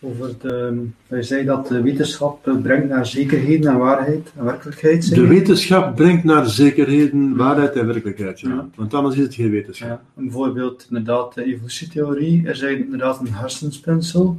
[0.00, 5.14] Over de, hij zei dat de wetenschap brengt naar zekerheden en waarheid en werkelijkheid.
[5.14, 8.68] De wetenschap brengt naar zekerheden, waarheid en werkelijkheid, ja.
[8.74, 9.88] Want anders is het geen wetenschap.
[9.88, 10.02] Ja.
[10.22, 12.46] Bijvoorbeeld inderdaad de evolutietheorie.
[12.46, 14.38] Er zijn inderdaad een hersenspinsel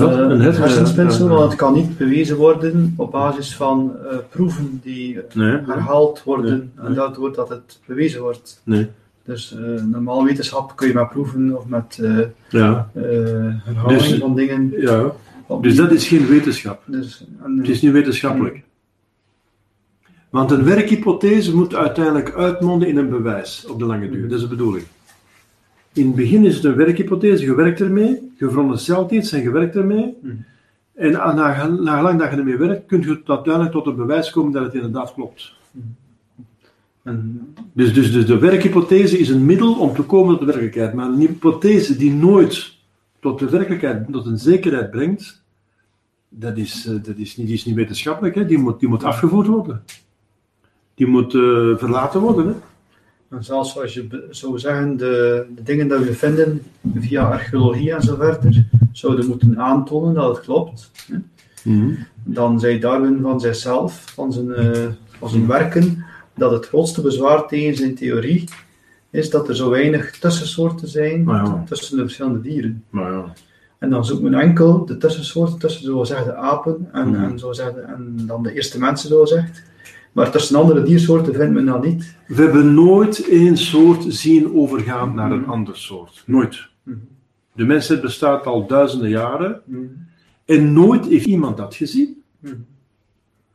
[0.00, 5.18] een, een hersenspinsel, want het kan niet bewezen worden op basis van uh, proeven die
[5.32, 8.60] nee, herhaald worden nee, en daardoor dat het bewezen wordt.
[8.64, 8.88] Nee.
[9.24, 12.18] Dus uh, normaal wetenschap kun je maar proeven of met uh,
[12.48, 12.90] ja.
[12.92, 14.72] herhaling dus, van dingen.
[14.76, 15.12] Ja.
[15.60, 16.82] Dus dat is geen wetenschap.
[16.86, 18.62] Dus, en, het is niet wetenschappelijk.
[20.30, 24.28] Want een werkhypothese moet uiteindelijk uitmonden in een bewijs op de lange duur.
[24.28, 24.84] Dat is de bedoeling.
[25.92, 29.50] In het begin is het een werkhypothese, je werkt ermee, je veronderstelt iets en je
[29.50, 30.16] werkt ermee.
[30.22, 30.44] Mm.
[30.94, 31.32] En na,
[31.68, 34.74] na gelang dat je ermee werkt, kun je uiteindelijk tot een bewijs komen dat het
[34.74, 35.52] inderdaad klopt.
[35.70, 35.96] Mm.
[37.02, 40.94] En, dus, dus, dus de werkhypothese is een middel om te komen tot de werkelijkheid.
[40.94, 42.76] Maar een hypothese die nooit
[43.20, 45.42] tot de werkelijkheid, tot een zekerheid brengt,
[46.28, 48.34] dat is, eh, dat is, niet, die is niet wetenschappelijk.
[48.34, 48.46] Hè?
[48.46, 49.82] Die, moet, die moet afgevoerd worden.
[50.94, 52.46] Die moet uh, verlaten worden.
[52.46, 52.54] Hè?
[53.36, 56.62] En zelfs zoals je zou zeggen, de, de dingen die we vinden
[56.94, 60.90] via archeologie en zo verder, zouden moeten aantonen dat het klopt.
[61.06, 61.16] Hè?
[61.64, 64.86] Mm Dan zei Darwin van zichzelf, van zijn, uh,
[65.18, 66.04] van zijn werken,
[66.34, 68.48] dat het grootste bezwaar tegen zijn theorie
[69.10, 71.28] is dat er zo weinig tussensoorten zijn
[71.66, 72.84] tussen de verschillende dieren.
[72.92, 73.32] Ja.
[73.78, 77.86] En dan zoekt men enkel de tussensoorten tussen, zo zeggen, de apen en, mm en,
[77.86, 79.62] en dan de eerste mensen, zo zegt.
[80.12, 82.16] Maar tussen andere diersoorten vindt men dat niet.
[82.26, 85.50] We hebben nooit één soort zien overgaan naar een mm.
[85.50, 86.22] andere soort.
[86.26, 86.68] Nooit.
[86.82, 87.00] Mm.
[87.52, 90.06] De mensheid bestaat al duizenden jaren mm.
[90.44, 92.22] en nooit heeft iemand dat gezien.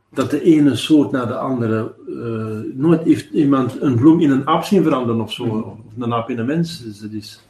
[0.10, 1.94] Dat de ene soort naar de andere.
[2.08, 5.44] Uh, nooit heeft iemand een bloem in een aap zien veranderen of zo.
[5.44, 6.84] Of een aap in een mens.
[6.84, 7.44] Dus is,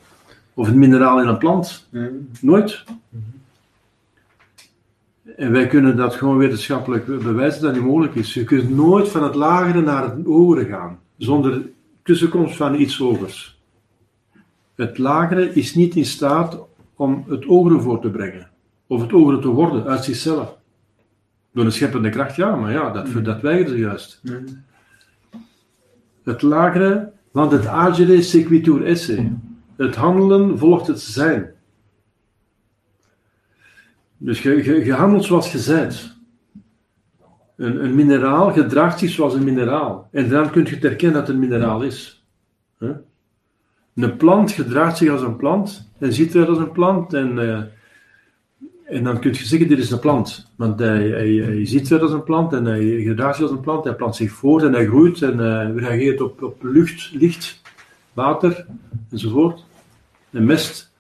[0.54, 1.88] of een mineraal in een plant.
[2.42, 2.84] Nooit.
[5.36, 8.34] En wij kunnen dat gewoon wetenschappelijk bewijzen dat het niet mogelijk is.
[8.34, 11.70] Je kunt nooit van het lagere naar het hogere gaan, zonder
[12.04, 13.60] tussenkomst van iets hogers.
[14.76, 16.60] Het lagere is niet in staat
[16.96, 18.50] om het hogere voor te brengen,
[18.88, 20.57] of het hogere te worden uit zichzelf.
[21.58, 23.24] Door een scheppende kracht, ja, maar ja, dat, mm.
[23.24, 24.20] dat weigeren juist.
[24.24, 24.64] Mm.
[26.24, 29.32] Het lagere, want het agere sequitur esse.
[29.76, 31.52] Het handelen volgt het zijn.
[34.18, 36.18] Dus je, je, je handelt zoals je bent.
[37.56, 40.10] Een, een, mineraal gedraagt zich zoals een mineraal.
[40.12, 42.26] En dan kun je het herkennen dat het een mineraal is.
[43.96, 47.14] Een plant gedraagt zich als een plant en ziet eruit als een plant.
[47.14, 47.62] En, uh,
[48.88, 50.52] en dan kun je zeggen, dit is een plant.
[50.56, 53.84] Want hij, hij, ziet eruit als een plant en hij gedraagt zich als een plant.
[53.84, 57.62] Hij plant zich voort en hij groeit en uh, reageert op, op lucht, licht,
[58.14, 58.66] water
[59.12, 59.66] enzovoort.
[60.32, 60.92] En mest.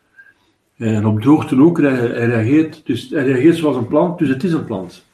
[0.77, 4.53] En op droogte ook, hij, reageert, dus hij reageert zoals een plant, dus het is
[4.53, 5.05] een plant.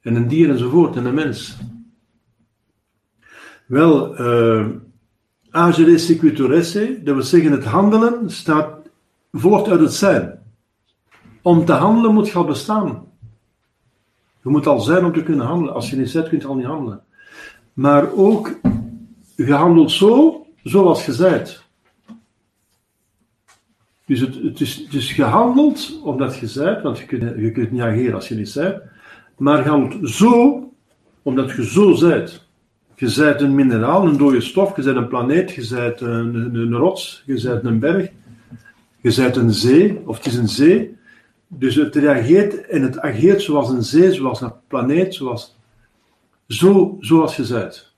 [0.00, 1.58] En een dier enzovoort, en een mens.
[3.66, 4.66] Wel, uh,
[5.50, 8.77] agere sequituresse, dat wil zeggen het handelen, staat,
[9.32, 10.38] volgt uit het zijn.
[11.42, 13.06] Om te handelen moet je al bestaan.
[14.42, 15.74] Je moet al zijn om te kunnen handelen.
[15.74, 17.02] Als je niet zet, kun je al niet handelen.
[17.72, 18.60] Maar ook,
[19.36, 21.66] je handelt zo, zoals je zijt.
[24.08, 27.70] Dus het, het, is, het is gehandeld omdat je zijt, want je kunt, je kunt
[27.70, 28.82] niet ageren als je niet zijt,
[29.36, 30.62] maar je handelt zo
[31.22, 32.46] omdat je zo zijt.
[32.94, 36.54] Je zijt een mineraal, een dode stof, je zijt een planeet, je zijt een, een,
[36.54, 38.10] een rots, je zijt een berg,
[39.00, 40.96] je zijt een zee, of het is een zee.
[41.46, 45.58] Dus het reageert en het ageert zoals een zee, zoals een planeet, zoals,
[46.46, 47.92] zo, zoals je zijt.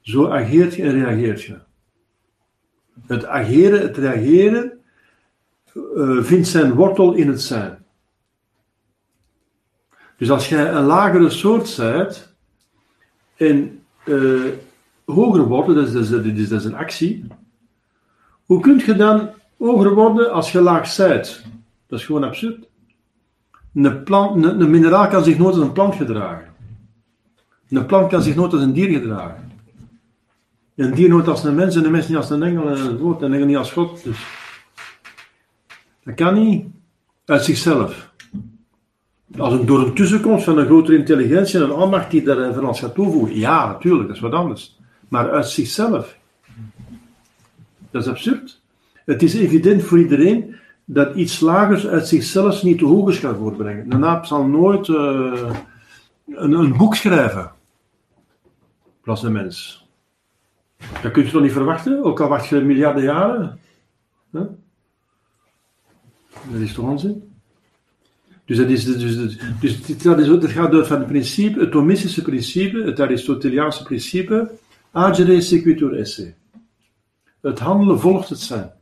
[0.00, 1.58] Zo ageert je en reageert je.
[3.06, 4.78] Het ageren, het reageren,
[5.74, 7.86] uh, vindt zijn wortel in het zijn.
[10.16, 12.34] Dus als jij een lagere soort zijt
[13.36, 14.52] en uh,
[15.04, 15.92] hoger is,
[16.48, 17.26] dat is een actie,
[18.44, 21.44] hoe kun je dan hoger worden als je laag zijt?
[21.86, 22.68] Dat is gewoon absurd.
[23.74, 26.48] Een, plant, een, een mineraal kan zich nooit als een plant gedragen.
[27.68, 29.52] Een plant kan zich nooit als een dier gedragen.
[30.74, 32.98] Een dier nooit als een mens en een mens niet als een engel en een
[32.98, 34.04] woord en een engel niet als God.
[34.04, 34.26] Dus
[36.04, 36.66] dat kan niet
[37.24, 38.12] uit zichzelf.
[39.38, 42.64] Als een, door een tussenkomst van een grotere intelligentie en een almacht die daar van
[42.64, 44.78] alles gaat toevoegen, ja, natuurlijk, dat is wat anders.
[45.08, 46.16] Maar uit zichzelf.
[47.90, 48.60] Dat is absurd.
[49.08, 50.54] Het is evident voor iedereen
[50.84, 53.92] dat iets lagers uit zichzelf niet te hogers gaat voortbrengen.
[53.92, 55.54] Een aap zal nooit uh,
[56.28, 57.50] een, een, boek schrijven.
[59.00, 59.86] Plus een mens.
[61.02, 63.60] Dat kun je toch niet verwachten, ook al wacht je miljarden jaren.
[64.30, 64.50] Dat
[66.60, 67.32] is toch onzin?
[68.44, 73.00] Dus dat, is, dus, dus, dat, gaat uit van het principe, het Thomistische principe, het
[73.00, 74.50] Aristoteliaanse principe,
[74.90, 76.34] agere sequitur esse.
[77.40, 78.76] Het handelen volgt het zijn.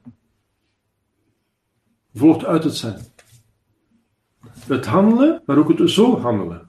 [2.17, 2.99] Volgt uit het zijn.
[4.67, 6.69] Het handelen, maar ook het zo handelen.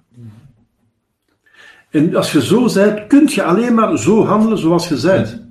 [1.89, 5.45] En als je zo bent, kun je alleen maar zo handelen zoals je bent.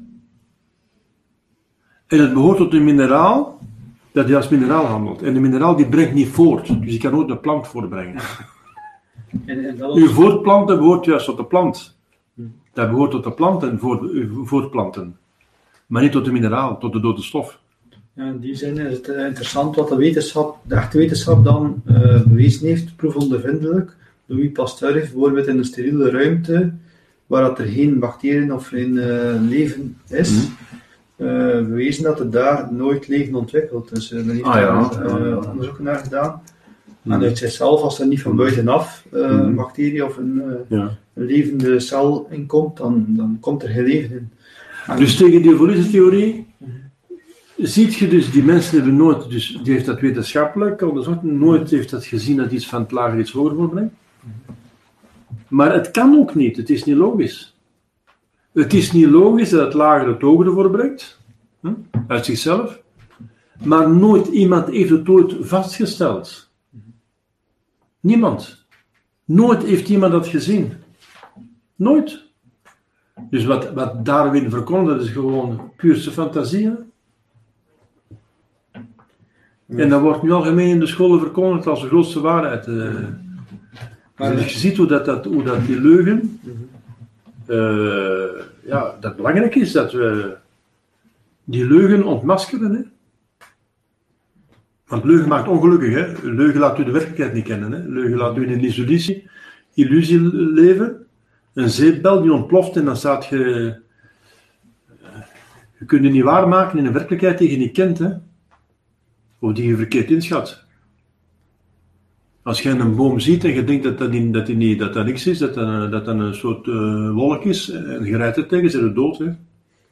[2.07, 3.59] En het behoort tot een mineraal
[4.13, 5.23] dat je als mineraal handelt.
[5.23, 8.23] En de mineraal die brengt niet voort, dus je kan nooit de plant voortbrengen.
[9.47, 11.99] En, en dat Uw voortplanten behoort juist tot de plant.
[12.73, 14.11] Dat behoort tot de planten voor,
[14.45, 15.19] voortplanten.
[15.87, 17.61] Maar niet tot de mineraal, tot de dode stof.
[18.17, 21.83] Ja, in die zin is het eh, interessant wat de wetenschap, de echte wetenschap dan
[21.87, 23.97] uh, bewezen heeft, proefondervindelijk.
[24.27, 26.73] Louis Pasteur heeft bijvoorbeeld in een steriele ruimte,
[27.27, 30.57] waar er geen bacteriën of geen uh, leven is, mm
[31.69, 33.95] bewezen dat er daar nooit leven ontwikkelt.
[33.95, 36.43] Dus er heeft ah, daar onderzoek naar gedaan.
[37.03, 39.55] Mm En uit zichzelf, als er niet van buitenaf een mhm.
[39.55, 40.97] bacterie of een, ja.
[41.15, 44.31] een, levende cel in komt, dan, dan komt er geen leven in.
[44.99, 46.46] dus tegen die evolutietheorie
[47.57, 51.91] ziet je dus, die mensen hebben nooit, dus die heeft dat wetenschappelijk onderzocht, nooit heeft
[51.91, 53.95] dat gezien dat iets van het lager iets hoger voorbrengt.
[55.49, 57.57] Maar het kan ook niet, het is niet logisch.
[58.53, 61.21] Het is niet logisch dat het lager het hogere voorbrengt,
[62.07, 62.83] uit zichzelf.
[63.65, 66.51] Maar nooit iemand heeft het ooit vastgesteld.
[68.01, 68.65] Niemand.
[69.25, 70.73] Nooit heeft iemand dat gezien.
[71.77, 72.25] Nooit.
[73.31, 76.73] Dus wat, wat Darwin verkondigde, is gewoon puurste fantasie.
[79.69, 82.67] En dat wordt nu algemeen in de scholen verkondigd als de grootste waarheid.
[82.67, 82.95] Uh.
[84.17, 86.41] Maar dus je ziet hoe, dat, dat, hoe dat die leugen,
[87.47, 90.37] uh, ja, dat belangrijk is dat we
[91.45, 92.75] die leugen ontmaskeren.
[92.75, 92.81] Hè?
[94.87, 95.95] Want leugen maakt ongelukkig.
[95.95, 96.31] Hè?
[96.31, 97.73] Leugen laat u de werkelijkheid niet kennen.
[97.73, 97.79] Hè?
[97.89, 99.29] Leugen laat u in een illusie,
[99.75, 101.07] illusie leven.
[101.55, 103.75] Een zeepbel die ontploft en dan staat je...
[105.79, 107.99] Je kunt je niet waarmaken in een werkelijkheid die je niet kent.
[107.99, 108.11] Hè?
[109.47, 110.65] Of die je verkeerd inschat.
[112.43, 115.07] Als je een boom ziet en je denkt dat dat, niet, dat, niet, dat, dat
[115.07, 118.71] niks is, dat dat, dat, een soort uh, wolk is, en je rijdt er tegen,
[118.71, 119.19] ze dood.
[119.19, 119.33] Hè?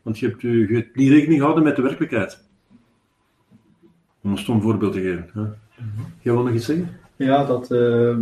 [0.03, 2.39] Want je hebt, je hebt niet rekening gehouden met de werkelijkheid.
[4.23, 5.31] Om een stom voorbeeld te geven.
[5.33, 5.41] Hè?
[6.21, 6.89] Jij wil nog iets zeggen?
[7.17, 8.17] Ja, dat uh,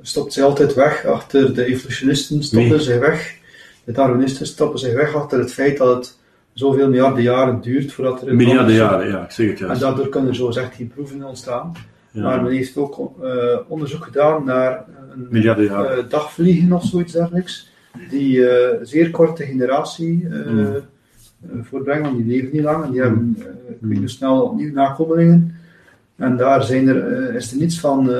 [0.00, 2.80] stopt zich altijd weg achter de evolutionisten, stoppen nee.
[2.80, 3.38] zich weg.
[3.84, 6.18] De Darwinisten stoppen zich weg achter het feit dat het
[6.58, 9.74] zoveel miljarden jaren duurt voordat er een Miljarden jaren, ja, ik zeg het juist.
[9.74, 11.72] En daardoor kunnen er zo gezegd geen proeven ontstaan.
[12.12, 13.30] Maar men heeft ook uh,
[13.68, 14.84] onderzoek gedaan naar
[15.30, 17.70] een uh, dagvliegen of zoiets dergelijks,
[18.10, 18.48] die uh,
[18.82, 20.74] zeer korte generatie mm.
[21.62, 23.36] voortbrengen, want die leven niet lang en die mm.
[23.80, 25.54] hebben, snel, opnieuw nakomelingen.
[26.16, 28.10] En daar zijn er, is er niets van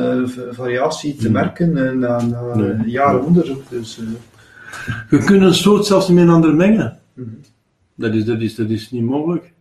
[0.51, 1.32] variatie te mm.
[1.32, 2.91] merken na, na nee.
[2.91, 3.62] jaren onderzoek.
[3.68, 4.01] Dus,
[5.09, 6.99] We kunnen een soort zelfs niet meer ander mengen.
[7.97, 9.53] Dat is, dat, is, dat is niet mogelijk.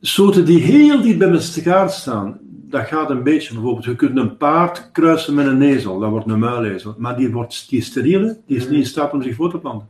[0.00, 3.54] Soorten die heel dicht bij elkaar staan, dat gaat een beetje.
[3.54, 6.94] Bijvoorbeeld, je kunt een paard kruisen met een ezel, dat wordt een muilezel.
[6.98, 9.88] Maar die, wordt, die steriele, die is niet in staat om zich voor te planten.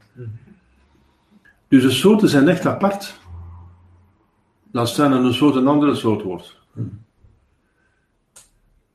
[1.69, 3.21] Dus de soorten zijn echt apart.
[4.73, 6.57] Dan staan er een soort een andere soort wordt.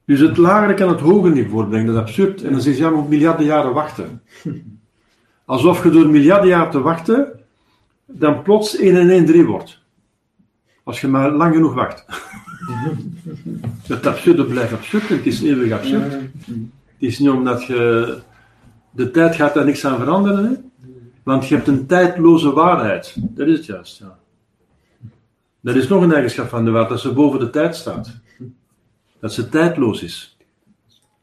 [0.06, 2.44] Dus het lagere kan het hoger niet voortbrengen, dat is absurd.
[2.44, 4.22] En dan zeg je, ja, moet miljarden jaren wachten.
[5.46, 7.40] Alsof je door miljarden jaren te wachten,
[8.06, 9.82] dan plots 1 en 1 3 wordt.
[10.84, 12.06] Als je maar lang genoeg wacht.
[13.88, 16.12] het absurde blijft absurd het is eeuwig absurd.
[16.12, 16.32] Het
[16.98, 18.22] is niet omdat je.
[18.92, 20.56] De tijd gaat daar niks aan veranderen, hè?
[21.24, 23.16] want je hebt een tijdloze waarheid.
[23.20, 23.98] Dat is het juist.
[24.00, 24.18] Ja.
[25.60, 28.20] Dat is nog een eigenschap van de waarheid, dat ze boven de tijd staat.
[29.20, 30.38] Dat ze tijdloos is.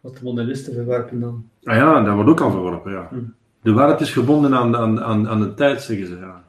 [0.00, 1.48] Wat de modernisten verwerpen dan?
[1.64, 3.08] Ah ja, dat wordt ook al verworpen, ja.
[3.10, 3.16] Hm.
[3.62, 6.16] De waarheid is gebonden aan, aan, aan, aan de tijd, zeggen ze.
[6.16, 6.44] Ja.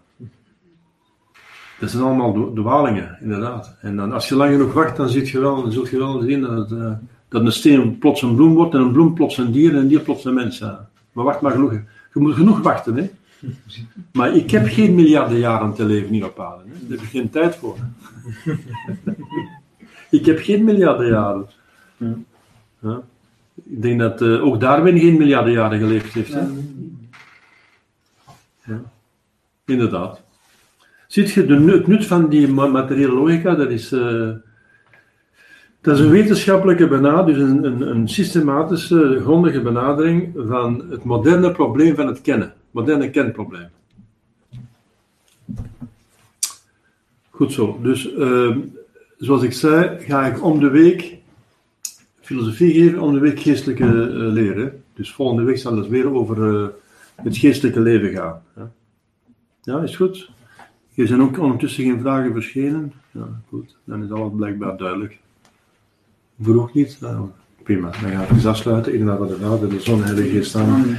[1.82, 3.76] Dat zijn allemaal dwalingen, inderdaad.
[3.80, 6.22] En dan, als je lang genoeg wacht, dan, zit je wel, dan zult je wel
[6.22, 6.92] zien dat, het, uh,
[7.30, 9.88] dat een steen plots een bloem wordt en een bloem plots een dier en een
[9.88, 10.60] dier plots een mens.
[10.60, 11.72] Maar wacht maar genoeg.
[12.14, 13.10] Je moet genoeg wachten, hè.
[14.12, 16.64] Maar ik heb geen miljarden jaren te leven hier op aarde.
[16.64, 16.88] Hè.
[16.88, 17.78] Daar heb ik geen tijd voor.
[20.20, 21.48] ik heb geen miljarden jaren.
[22.80, 23.02] Ja.
[23.64, 26.34] Ik denk dat uh, ook Darwin geen miljarden jaren geleefd heeft.
[26.34, 26.42] Hè?
[28.66, 28.82] Ja.
[29.66, 30.22] Inderdaad.
[31.12, 34.30] Ziet je, de, het nut van die materiële logica, dat is, uh,
[35.82, 41.52] dat is een wetenschappelijke benadering, dus een, een, een, systematische, grondige benadering van het moderne
[41.52, 42.54] probleem van het kennen.
[42.72, 43.68] Moderne kenprobleem.
[47.30, 47.80] Goed zo.
[47.82, 48.58] Dus, uh,
[49.18, 51.18] zoals ik zei, ga ik om de week
[52.20, 54.84] filosofie geven, om de week geestelijke uh, leren.
[54.94, 56.72] Dus volgende week zal het weer over
[57.16, 58.42] het geestelijke leven gaan.
[59.62, 60.40] Ja is goed.
[61.02, 62.94] Er zijn ook ondertussen geen vragen verschenen.
[63.12, 63.76] Ja, goed.
[63.84, 65.20] Dan is alles blijkbaar duidelijk.
[66.42, 66.98] Vroeg niet?
[67.02, 67.28] Nou,
[67.64, 67.90] prima.
[68.02, 68.94] Dan ga ik eens afsluiten.
[68.94, 70.98] In de Vader, de Zon, Heilige Geest aan.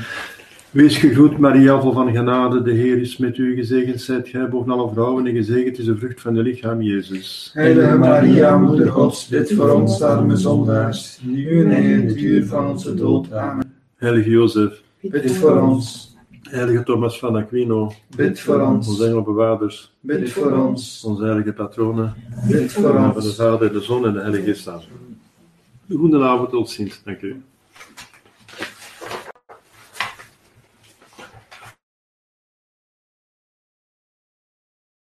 [0.71, 2.63] Wees gegroet, Maria, vol van genade.
[2.63, 3.55] De Heer is met u.
[3.55, 7.51] Gezegend zijt gij boven alle vrouwen en gezegend is de vrucht van de lichaam, Jezus.
[7.55, 12.67] Heilige Maria, Moeder Gods, bid voor ons arme zondaars, nu en in het uur van
[12.67, 13.33] onze dood.
[13.33, 13.73] Amen.
[13.97, 16.12] Heilige Jozef, bid voor ons.
[16.53, 18.89] Heilige Thomas van Aquino, bid voor ons.
[18.89, 21.05] Onze engelbewaarders, bid voor ons.
[21.05, 22.15] Onze heilige patronen,
[22.49, 23.13] bid voor ons.
[23.13, 24.71] Van de Vader, de Zon en de Heilige Geest.
[25.89, 27.03] Goedenavond, tot ziens.
[27.05, 27.43] Dank u.